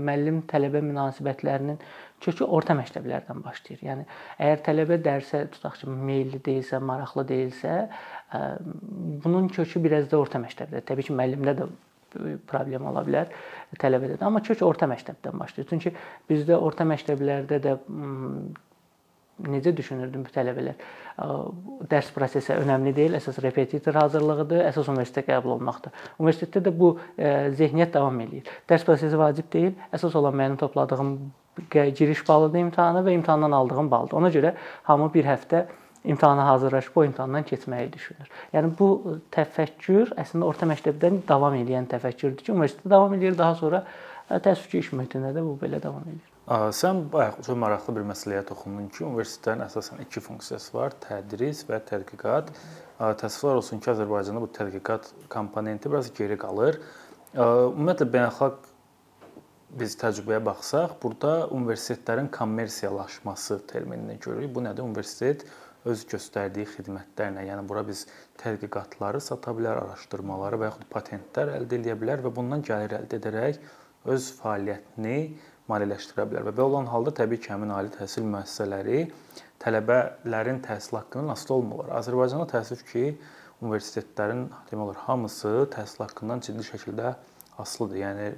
müəllim 0.00 0.40
tələbə 0.48 0.80
münasibətlərinin 0.84 1.80
kökü 2.22 2.46
orta 2.46 2.76
məktəblərdən 2.78 3.44
başlayır. 3.44 3.84
Yəni 3.88 4.08
əgər 4.38 4.64
tələbə 4.66 4.98
dərsə 5.02 5.44
tutaq 5.52 5.80
ki, 5.80 5.90
meylli 5.90 6.40
deyilsə, 6.44 6.80
maraqlı 6.82 7.26
deyilsə, 7.28 7.76
bunun 9.24 9.48
kökü 9.52 9.82
biraz 9.84 10.10
da 10.10 10.20
orta 10.22 10.40
məktəbdə. 10.42 10.84
Təbii 10.88 11.10
ki, 11.10 11.16
müəllimdə 11.18 11.56
də 11.60 11.70
problem 12.48 12.90
ola 12.90 13.04
bilər 13.06 13.30
tələbədə 13.80 14.18
də, 14.18 14.26
amma 14.26 14.42
kök 14.44 14.60
orta 14.66 14.88
məktəbdən 14.90 15.38
başlayır. 15.40 15.68
Çünki 15.70 15.94
bizdə 16.28 16.58
orta 16.60 16.84
məktəblərdə 16.84 17.60
də 17.64 17.78
necə 19.48 19.72
düşünürdüm 19.74 20.26
bu 20.26 20.30
tələbələr? 20.34 20.76
Dərs 21.88 22.10
prosesi 22.14 22.52
önəmli 22.52 22.92
deyil, 22.94 23.16
əsas 23.16 23.40
repetitor 23.42 23.96
hazırlığıdır, 24.02 24.60
əsas 24.68 24.90
universitetə 24.92 25.32
qəbul 25.32 25.56
olmaqdır. 25.56 25.96
Universitetdə 26.20 26.68
də 26.68 26.74
bu 26.76 26.92
zehniyyət 27.16 27.96
davam 27.96 28.20
eləyir. 28.22 28.50
Dərs 28.68 28.84
prosesi 28.86 29.18
vacib 29.18 29.48
deyil, 29.52 29.72
əsas 29.96 30.14
olan 30.20 30.36
mənim 30.36 30.60
topladığım 30.60 31.16
giriş 31.70 32.24
balıdır 32.28 32.58
imtahana 32.66 33.04
və 33.04 33.14
imtahandan 33.18 33.52
aldığım 33.52 33.90
baldır. 33.90 34.16
Ona 34.16 34.30
görə 34.32 34.54
hamı 34.88 35.10
bir 35.14 35.28
həftə 35.28 35.66
imtahana 36.04 36.46
hazırlaşıb 36.48 36.96
o 36.96 37.04
imtahandan 37.04 37.44
keçməyi 37.46 37.92
düşünür. 37.92 38.30
Yəni 38.54 38.72
bu 38.78 39.20
təfəkkür 39.30 40.16
əslində 40.18 40.48
orta 40.48 40.66
məktəbdən 40.66 41.20
davam 41.28 41.54
edən 41.60 41.86
təfəkkürdür 41.92 42.42
ki, 42.42 42.52
universitetdə 42.56 42.90
davam 42.90 43.14
edir, 43.14 43.36
daha 43.38 43.54
sonra 43.60 43.84
təəssüf 44.32 44.70
ki, 44.72 44.80
iş 44.82 44.92
mühitində 44.96 45.30
də 45.36 45.44
bu 45.44 45.54
belə 45.60 45.78
davam 45.82 46.02
edir. 46.08 46.24
Sən 46.74 47.04
bayaq 47.12 47.38
çox 47.46 47.54
maraqlı 47.54 47.94
bir 48.00 48.08
məsələyə 48.08 48.42
toxundun 48.48 48.88
ki, 48.90 49.04
universitetlərin 49.06 49.62
əsasən 49.68 50.02
iki 50.02 50.24
funksiyası 50.24 50.74
var: 50.74 50.96
tədris 51.04 51.62
və 51.68 51.78
tədqiqat. 51.86 52.50
Təəssüflər 52.98 53.60
olsun 53.60 53.78
ki, 53.78 53.92
Azərbaycanda 53.94 54.42
bu 54.42 54.50
tədqiqat 54.58 55.12
komponenti 55.30 55.92
biraz 55.92 56.10
geri 56.16 56.34
qalır. 56.40 56.80
Ümumiyyətlə 57.36 58.10
beynəlxalq 58.16 58.71
biz 59.78 59.94
təcrübəyə 60.00 60.40
baxsaq, 60.44 60.98
burada 61.02 61.46
universitetlərin 61.56 62.28
kommersiyalaşması 62.32 63.60
terminini 63.66 64.18
görürük. 64.20 64.54
Bu 64.54 64.64
nədir? 64.64 64.84
Universitet 64.84 65.46
öz 65.88 66.02
göstərdiyi 66.06 66.68
xidmətlərlə, 66.74 67.46
yəni 67.48 67.64
bura 67.68 67.82
biz 67.86 68.04
tədqiqatları 68.42 69.20
sata 69.24 69.54
bilər, 69.56 69.80
araşdırmaları 69.82 70.60
və 70.60 70.68
yaxud 70.68 70.90
patentlər 70.92 71.54
əldə 71.56 71.80
edə 71.80 71.96
bilər 71.98 72.22
və 72.26 72.34
bundan 72.36 72.62
gəlir 72.66 72.94
əldə 73.00 73.18
edərək 73.18 73.58
öz 74.12 74.28
fəaliyyətini 74.42 75.16
maliyyələşdirə 75.72 76.28
bilər 76.30 76.46
və 76.50 76.54
belə 76.54 76.68
olan 76.68 76.90
halda 76.92 77.14
təbii 77.22 77.40
ki, 77.40 77.52
həmin 77.54 77.72
ali 77.74 77.90
təhsil 77.96 78.28
müəssisələri 78.28 79.06
tələbələrin 79.62 80.62
təhsil 80.66 81.00
haqqından 81.00 81.32
asılı 81.34 81.56
olmurlar. 81.56 81.92
Azərbaycanda 82.02 82.48
təəssüf 82.50 82.84
ki, 82.92 83.04
universitetlərin 83.62 84.48
demək 84.70 84.88
olar 84.88 85.04
hamısı 85.06 85.52
təhsil 85.74 86.04
haqqından 86.04 86.42
ciddi 86.46 86.66
şəkildə 86.66 87.14
asılıdır. 87.58 87.96
Yəni 87.96 88.28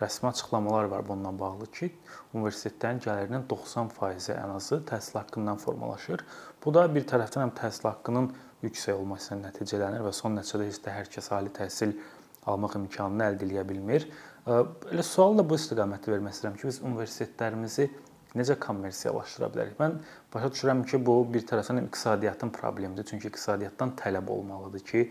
rəsmi 0.00 0.28
açıqlamalar 0.28 0.84
var 0.84 1.08
bununla 1.08 1.32
bağlı 1.38 1.66
ki, 1.66 1.90
universitetlərin 2.34 3.00
gəlirinin 3.04 3.46
90% 3.50 4.34
ən 4.34 4.54
azı 4.56 4.80
təhsil 4.88 5.18
haqqından 5.20 5.60
formalaşır. 5.62 6.24
Bu 6.64 6.74
da 6.74 6.86
bir 6.94 7.06
tərəfdən 7.06 7.46
həm 7.46 7.54
təhsil 7.60 7.88
haqqının 7.90 8.32
yüksək 8.64 8.96
olması 8.98 9.34
ilə 9.34 9.48
nəticələnir 9.48 10.04
və 10.06 10.12
son 10.12 10.34
nəticədə 10.38 10.70
heç 10.70 10.80
də 10.84 10.94
hər 10.96 11.10
kəs 11.14 11.30
ali 11.36 11.52
təhsil 11.54 11.94
almaq 12.50 12.78
imkanını 12.80 13.28
əldə 13.30 13.50
edə 13.50 13.68
bilmir. 13.68 14.08
Elə 14.46 15.04
sual 15.06 15.38
da 15.38 15.44
bu 15.48 15.56
istiqamətdə 15.56 16.12
vermək 16.12 16.34
istəyirəm 16.36 16.58
ki, 16.58 16.66
biz 16.68 16.80
universitetlərimizi 16.84 17.86
necə 18.34 18.58
kommersiyalaşdıra 18.60 19.48
bilərik? 19.54 19.78
Mən 19.78 20.00
başa 20.34 20.50
düşürəm 20.52 20.82
ki, 20.90 21.00
bu 21.06 21.20
bir 21.32 21.46
tərəfdən 21.48 21.84
iqtisadiyyatın 21.86 22.50
problemidir, 22.56 23.06
çünki 23.08 23.30
iqtisadiyyatdan 23.30 23.94
tələb 24.00 24.28
olmalıdır 24.34 24.84
ki, 24.90 25.06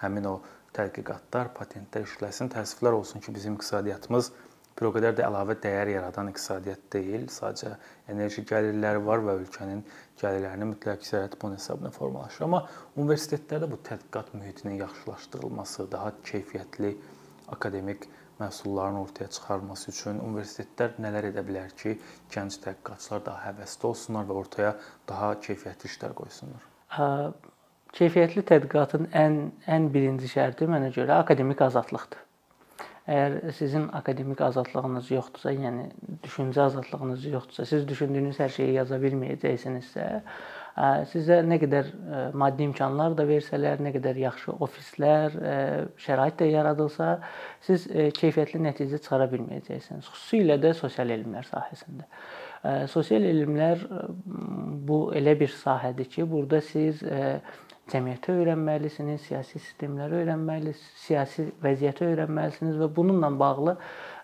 həmin 0.00 0.30
o 0.30 0.38
tədqiqatlar, 0.78 1.52
patentlər 1.58 2.06
işləsin. 2.08 2.52
Təəssüflər 2.54 2.96
olsun 2.96 3.24
ki, 3.24 3.34
bizim 3.34 3.58
iqtisadiyyatımız 3.58 4.32
bir 4.78 4.86
o 4.86 4.92
qədər 4.94 5.16
də 5.18 5.24
əlavə 5.26 5.56
dəyər 5.62 5.90
yaradan 5.96 6.30
iqtisadiyyat 6.30 6.84
deyil. 6.94 7.26
Sadəcə 7.34 7.74
enerji 8.12 8.44
gəlirləri 8.46 9.02
var 9.06 9.24
və 9.26 9.34
ölkənin 9.40 9.82
gəlirlərinin 10.20 10.72
mütləq 10.74 11.00
əksəriyyəti 11.00 11.40
bunun 11.42 11.58
hesabına 11.58 11.90
formalaşır. 11.96 12.46
Amma 12.46 12.62
universitetlərdə 12.96 13.70
bu 13.72 13.80
tədqiqat 13.88 14.30
mühitinin 14.38 14.78
yaxşılaşdırılması, 14.84 15.90
daha 15.92 16.14
keyfiyyətli 16.30 16.94
akademik 17.58 18.08
məhsulların 18.38 19.00
ortaya 19.02 19.30
çıxarılması 19.34 19.90
üçün 19.90 20.20
universitetlər 20.22 20.94
nələr 21.02 21.32
edə 21.32 21.42
bilər 21.46 21.74
ki, 21.82 21.96
gənc 22.30 22.60
tədqiqatçılar 22.62 23.24
daha 23.26 23.50
həvəsli 23.50 23.90
olsunlar 23.90 24.28
və 24.30 24.40
ortaya 24.44 24.74
daha 25.10 25.34
keyfiyyətli 25.42 25.90
işlər 25.90 26.14
qoysunlar? 26.22 26.68
Keyfiyyətli 27.98 28.44
tədqiqatın 28.46 29.08
ən 29.18 29.38
ən 29.66 29.88
birinci 29.90 30.30
şərti 30.30 30.68
mənə 30.70 30.92
görə 30.94 31.18
akademik 31.24 31.62
azadlıqdır. 31.66 32.24
Əgər 33.08 33.54
sizin 33.56 33.86
akademik 33.96 34.40
azadlığınız 34.44 35.06
yoxdursa, 35.10 35.54
yəni 35.56 35.86
düşüncə 36.22 36.60
azadlığınız 36.66 37.24
yoxdursa, 37.32 37.64
siz 37.64 37.86
düşündüyünüz 37.88 38.36
hər 38.38 38.52
şeyi 38.52 38.74
yaza 38.76 38.98
bilməyəcəksinizsə, 39.00 40.08
sizə 41.08 41.38
nə 41.42 41.56
qədər 41.62 41.88
maddi 42.38 42.66
imkanlar 42.68 43.16
da 43.18 43.24
versələr, 43.26 43.80
nə 43.82 43.94
qədər 43.96 44.20
yaxşı 44.22 44.54
ofislər, 44.66 45.38
şərait 46.04 46.36
də 46.38 46.50
yaradılsa, 46.52 47.14
siz 47.64 47.88
keyfiyyətli 48.20 48.60
nəticə 48.66 49.00
çıxara 49.00 49.26
bilməyəcəksiniz. 49.32 50.04
Xüsusilə 50.12 50.58
də 50.60 50.74
sosial 50.76 51.10
elmlər 51.16 51.48
sahəsində. 51.48 52.04
Sosial 52.92 53.24
elmlər 53.24 53.88
bu 54.84 55.00
elə 55.16 55.34
bir 55.40 55.50
sahədir 55.64 56.12
ki, 56.12 56.28
burada 56.28 56.60
siz 56.60 57.00
cəmiyyəti 57.92 58.34
öyrənməlisiniz, 58.34 59.22
siyasi 59.28 59.58
sistemləri 59.58 60.22
öyrənməlisiniz, 60.22 60.84
siyasi 61.06 61.48
vəziyyəti 61.64 62.06
öyrənməlisiniz 62.10 62.78
və 62.82 62.88
bununla 62.96 63.30
bağlı 63.40 63.76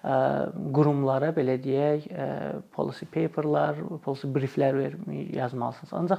qurumlara 0.04 1.30
belə 1.32 1.54
deyək, 1.64 2.08
policy 2.76 3.06
paperlar, 3.08 3.78
policy 4.04 4.28
brieflər 4.34 4.76
yazmalısınız. 5.32 5.92
Ancaq 5.96 6.18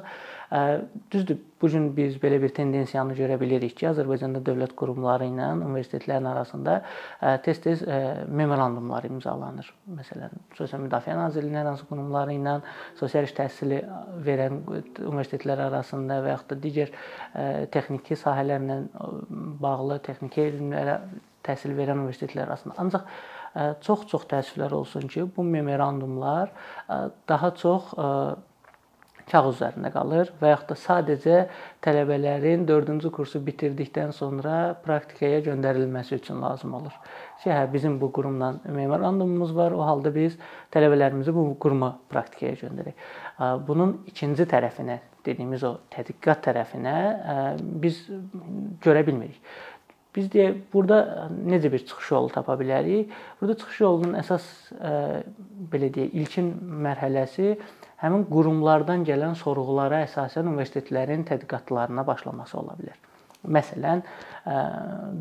düzdür, 1.14 1.38
bu 1.62 1.70
gün 1.70 1.86
biz 1.98 2.18
belə 2.22 2.40
bir 2.42 2.50
tendensiyanı 2.56 3.14
görə 3.18 3.38
bilirik 3.42 3.76
ki, 3.78 3.88
Azərbaycanda 3.92 4.42
dövlət 4.46 4.74
qurumları 4.80 5.28
ilə 5.30 5.52
universitetlərin 5.60 6.30
arasında 6.32 6.80
tez-tez 7.46 7.84
memorandumlar 8.28 9.06
imzalanır. 9.06 9.70
Məsələn, 10.00 10.34
Sosial 10.58 10.82
Müdafiə 10.88 11.16
Nazirliyinin 11.20 11.62
hər 11.62 11.70
hansı 11.74 11.86
qurumları 11.90 12.36
ilə 12.40 12.58
sosial 12.98 13.30
iş 13.30 13.36
təhsili 13.38 13.84
verən 14.26 14.64
universitetlər 14.66 15.62
arasında 15.70 16.24
və 16.26 16.34
yaxud 16.34 16.56
da 16.56 16.60
digər 16.66 16.90
texniki 17.74 18.18
sahələrlə 18.18 18.82
bağlı 19.62 20.02
texniki 20.10 20.50
elmlərə 20.50 21.00
təhsil 21.46 21.76
verən 21.78 22.02
universitetlər 22.02 22.48
arasında. 22.50 22.74
Ancaq 22.82 23.04
çox-çox 23.86 24.28
təəssüflər 24.32 24.74
olsun 24.76 25.08
ki, 25.08 25.28
bu 25.38 25.44
memorandumlar 25.44 26.52
daha 27.30 27.54
çox 27.56 27.96
kağız 29.26 29.56
üzərində 29.56 29.90
qalır 29.90 30.30
və 30.38 30.52
yaxud 30.52 30.70
da 30.70 30.76
sadəcə 30.78 31.38
tələbələrin 31.86 32.66
4-cü 32.70 33.10
kursu 33.16 33.40
bitirdikdən 33.46 34.14
sonra 34.14 34.76
praktikaya 34.86 35.40
göndərilməsi 35.48 36.20
üçün 36.20 36.44
lazım 36.44 36.76
olur. 36.78 36.94
Ki, 37.42 37.50
hə 37.50 37.64
bizim 37.74 37.98
bu 38.02 38.12
qurumla 38.14 38.52
memorandumumuz 38.66 39.56
var. 39.58 39.74
O 39.74 39.82
halda 39.82 40.14
biz 40.14 40.38
tələbələrimizi 40.76 41.34
bu 41.34 41.48
quruma 41.58 41.96
praktikaya 42.12 42.54
göndərək. 42.62 43.02
Bunun 43.66 43.98
ikinci 44.12 44.46
tərəfinə, 44.52 45.00
dediyimiz 45.26 45.66
o 45.66 45.74
tədqiqat 45.96 46.46
tərəfinə 46.46 46.96
biz 47.82 48.04
görə 48.86 49.02
bilmirik. 49.08 49.42
Biz 50.16 50.30
deyə 50.32 50.52
burada 50.74 51.30
necə 51.36 51.72
bir 51.72 51.84
çıxış 51.86 52.12
yolu 52.16 52.30
tapa 52.34 52.56
bilərik? 52.60 53.12
Burada 53.40 53.58
çıxış 53.62 53.82
yolunun 53.84 54.16
əsas 54.22 54.46
belə 55.72 55.90
deyək, 55.96 56.14
ilkin 56.22 56.54
mərhələsi 56.86 57.56
həmin 58.04 58.24
qurumlardan 58.32 59.04
gələn 59.08 59.36
sorğulara 59.40 60.04
əsasən 60.06 60.48
universitetlərin 60.52 61.26
tədqiqatlarına 61.28 62.06
başlaması 62.08 62.58
ola 62.62 62.78
bilər. 62.80 62.98
Məsələn, 63.46 64.02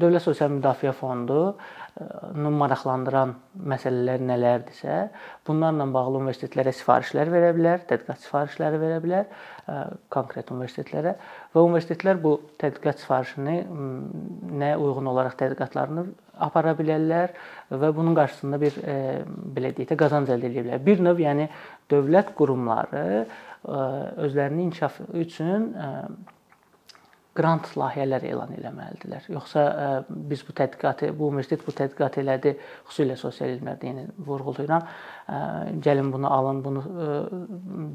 Dövlət 0.00 0.24
Sosial 0.24 0.52
Müdafiə 0.54 0.94
Fondu 0.96 1.54
maraqlandıran 1.94 3.37
məsələlər 3.70 4.22
nələrdirsə, 4.26 4.94
bunlarla 5.46 5.87
bağlı 5.94 6.24
universitetlərə 6.24 6.72
sifarişlər 6.74 7.30
verə 7.30 7.52
bilər, 7.54 7.85
tədqiqat 7.87 8.24
sifarişləri 8.24 8.80
verə 8.83 8.96
bilər 9.04 9.28
konkret 10.12 10.50
universitetlərə 10.50 11.14
və 11.54 11.62
universitetlər 11.62 12.18
bu 12.24 12.35
tədqiqat 12.59 13.04
sifarişini 13.04 13.57
nə 14.59 14.74
uyğun 14.74 15.12
olaraq 15.12 15.38
tədqiqatlarını 15.44 16.07
apara 16.42 16.74
bilərlər 16.74 17.37
və 17.70 17.94
bunun 17.94 18.18
qarşısında 18.18 18.61
bir 18.61 18.78
belə 19.54 19.70
deyək 19.76 19.94
də 19.94 20.00
qazanc 20.02 20.35
əldə 20.35 20.50
edə 20.50 20.66
bilər. 20.66 20.83
Bir 20.83 21.02
növ, 21.04 21.22
yəni 21.22 21.46
dövlət 21.92 22.35
qurumları 22.35 23.26
özlərinin 23.64 24.66
inkişafı 24.66 25.07
üçün 25.22 25.70
qrant 27.35 27.66
layihələr 27.79 28.25
elan 28.29 28.53
eləməlidirlər. 28.55 29.27
Yoxsa 29.35 29.64
ə, 29.64 29.88
e, 30.05 30.16
biz 30.31 30.44
bu 30.47 30.55
tədqiqatı, 30.61 31.11
bu 31.18 31.33
universitet 31.33 31.64
bu 31.66 31.75
tədqiqat 31.75 32.20
elədi, 32.23 32.55
xüsusilə 32.87 33.18
sosial 33.18 33.57
elmlərdə 33.57 33.90
yenə 33.90 34.07
vurğulayıram. 34.29 34.87
Ə, 34.87 35.40
e, 35.40 35.75
gəlin 35.85 36.12
bunu 36.14 36.31
alın, 36.31 36.62
bunu 36.64 36.85
ə, 36.87 37.11
e, 37.11 37.42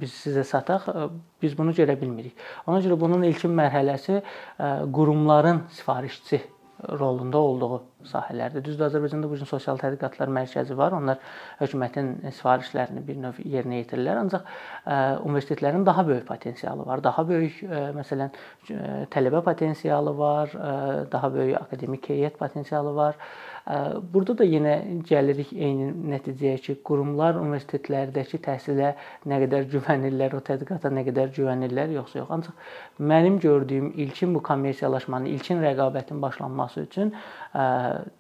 biz 0.04 0.16
sizə 0.26 0.44
sataq. 0.48 0.90
Ə, 0.92 1.10
biz 1.42 1.56
bunu 1.58 1.76
görə 1.78 1.96
bilmirik. 2.00 2.40
Ona 2.68 2.84
görə 2.84 3.00
bunun 3.00 3.24
ilkin 3.30 3.56
mərhələsi 3.56 4.20
ə, 4.20 4.72
qurumların 4.96 5.66
sifarişçi 5.80 6.44
rolunda 6.88 7.38
olduğu 7.38 7.82
sahələrdir. 8.08 8.64
Düzdür, 8.64 8.88
Azərbaycanda 8.88 9.30
bu 9.30 9.38
gün 9.40 9.50
sosial 9.50 9.80
tədqiqatlar 9.82 10.32
mərkəzi 10.32 10.78
var. 10.80 10.96
Onlar 10.96 11.20
hökumətin 11.60 12.14
sifarişlərini 12.38 13.04
bir 13.08 13.20
növ 13.20 13.42
yerinə 13.44 13.82
yetirirlər. 13.82 14.22
Ancaq 14.24 14.48
ə, 14.48 15.00
universitetlərin 15.28 15.86
daha 15.88 16.06
böyük 16.08 16.26
potensialı 16.28 16.88
var. 16.88 17.04
Daha 17.04 17.26
böyük 17.28 17.62
ə, 17.68 17.84
məsələn 17.98 18.32
ə, 18.32 18.90
tələbə 19.14 19.44
potensialı 19.46 20.16
var, 20.18 20.56
ə, 20.56 20.74
daha 21.12 21.32
böyük 21.36 21.60
akademik 21.62 22.12
heyət 22.14 22.40
potensialı 22.40 22.96
var. 22.96 23.20
Burada 23.70 24.34
da 24.40 24.46
yenə 24.50 24.72
gəlirik 25.06 25.52
eyni 25.54 25.92
nəticəyə 26.10 26.58
ki, 26.66 26.74
qurumlar 26.86 27.38
universitetlərdəki 27.38 28.40
təhsilə 28.42 28.96
nə 29.30 29.38
qədər 29.44 29.68
güvənirlər, 29.70 30.34
o 30.34 30.42
tədqiqata 30.48 30.90
nə 30.90 31.04
qədər 31.06 31.30
güvənirlər, 31.36 31.94
yoxsa 32.00 32.18
yox. 32.24 32.32
Ancaq 32.34 33.04
mənim 33.12 33.38
gördüyüm 33.44 33.92
ilkin 34.02 34.34
bu 34.34 34.42
kommersiyalaşmanın, 34.48 35.30
ilkin 35.36 35.62
rəqabətin 35.62 36.22
başlanması 36.24 36.88
üçün 36.88 37.14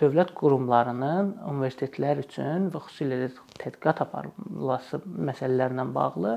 dövlət 0.03 0.35
qurumlarının 0.38 1.33
universitetlər 1.49 2.21
üçün 2.27 2.69
və 2.69 2.83
xüsusilə 2.85 3.19
də 3.23 3.31
tədqiqat 3.63 4.03
aparılması 4.05 5.01
məsələlərlə 5.31 5.88
bağlı 5.97 6.35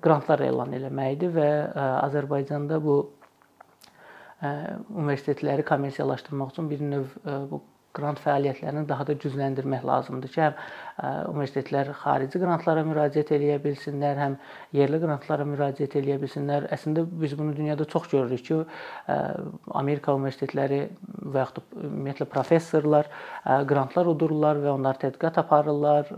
qrantlar 0.00 0.46
elan 0.48 0.72
eləməkdir 0.80 1.36
və 1.36 1.50
Azərbaycanda 2.06 2.80
bu 2.88 2.96
universitetləri 4.40 5.64
kommersiyalaşdırmaq 5.68 6.56
üçün 6.56 6.72
bir 6.72 6.88
növ 6.88 7.14
bu 7.52 7.60
qrant 7.94 8.20
fəaliyyətlərini 8.24 8.86
daha 8.90 9.06
da 9.08 9.16
gücləndirmək 9.24 9.84
lazımdır. 9.90 10.32
Ki, 10.34 10.42
həm 10.46 10.54
universitetlər 11.02 11.90
xarici 11.98 12.38
qrantlara 12.38 12.84
müraciət 12.86 13.32
eləyə 13.34 13.56
bilsinlər, 13.64 14.20
həm 14.20 14.36
yerli 14.76 15.00
qrantlara 15.02 15.46
müraciət 15.48 15.96
eləyə 15.98 16.20
bilsinlər. 16.22 16.68
Əslində 16.74 17.02
biz 17.08 17.34
bunu 17.38 17.56
dünyada 17.56 17.84
çox 17.90 18.06
görürük 18.12 18.44
ki, 18.46 18.60
Amerika 19.74 20.14
universitetləri 20.14 20.80
və 21.24 21.42
yaxud 21.42 21.76
ümumiyyətlə 21.82 22.28
professorlar 22.30 23.10
qrantlar 23.44 24.12
udurlar 24.14 24.62
və 24.62 24.70
onlar 24.76 25.02
tədqiqat 25.02 25.42
aparırlar. 25.42 26.14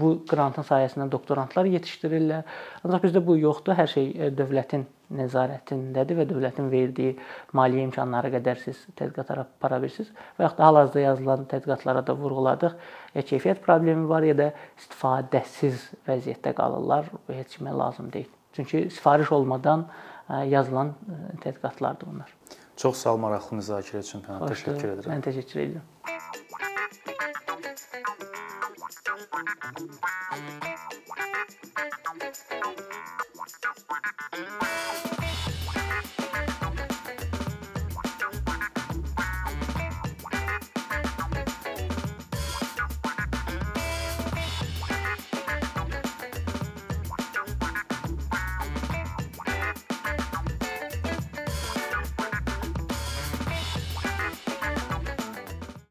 Bu 0.00 0.14
qrantın 0.28 0.66
sayəsində 0.68 1.08
doktorantlar 1.10 1.68
yetişdirirlər. 1.72 2.48
Ancaq 2.84 3.08
bizdə 3.08 3.24
bu 3.24 3.40
yoxdur. 3.40 3.78
Hər 3.80 3.88
şey 3.88 4.32
dövlətin 4.36 4.84
nəzarətindədir 5.10 6.20
və 6.20 6.24
dövlətin 6.30 6.68
verdiyi 6.70 7.16
maliyyə 7.56 7.88
imkanları 7.88 8.30
qədər 8.36 8.60
siz 8.62 8.84
tədqiqat 8.98 9.32
apara 9.42 9.80
bilirsiniz. 9.82 10.12
Və 10.38 10.46
yaxud 10.46 10.60
da 10.60 10.68
hal-hazırda 10.68 11.02
yazılan 11.02 11.48
tədqiqatlara 11.50 12.04
da 12.06 12.14
vurğuladıq. 12.20 12.76
Keyfiyyət 13.16 13.64
problemi 13.70 14.08
var, 14.10 14.26
ya 14.26 14.34
da 14.38 14.50
istifadəsiz 14.78 15.88
vəziyyətdə 16.08 16.54
qalırlar. 16.58 17.08
Bu 17.28 17.38
heç 17.38 17.56
kimə 17.56 17.72
lazım 17.78 18.12
deyil. 18.12 18.30
Çünki 18.52 18.90
sifariş 18.90 19.32
olmadan 19.32 19.86
yazılan 20.46 20.94
tədqiqatlardır 21.44 22.06
bunlar. 22.12 22.34
Çox 22.76 22.96
sağ 23.04 23.14
ol 23.14 23.18
maraqlı 23.26 23.60
müzakirə 23.62 24.02
üçün. 24.02 24.26
Təşəkkür 24.26 24.94
edirəm. 24.94 25.10
Mən 25.14 25.26
təşəkkür 25.28 25.58
edirəm. 25.66 25.86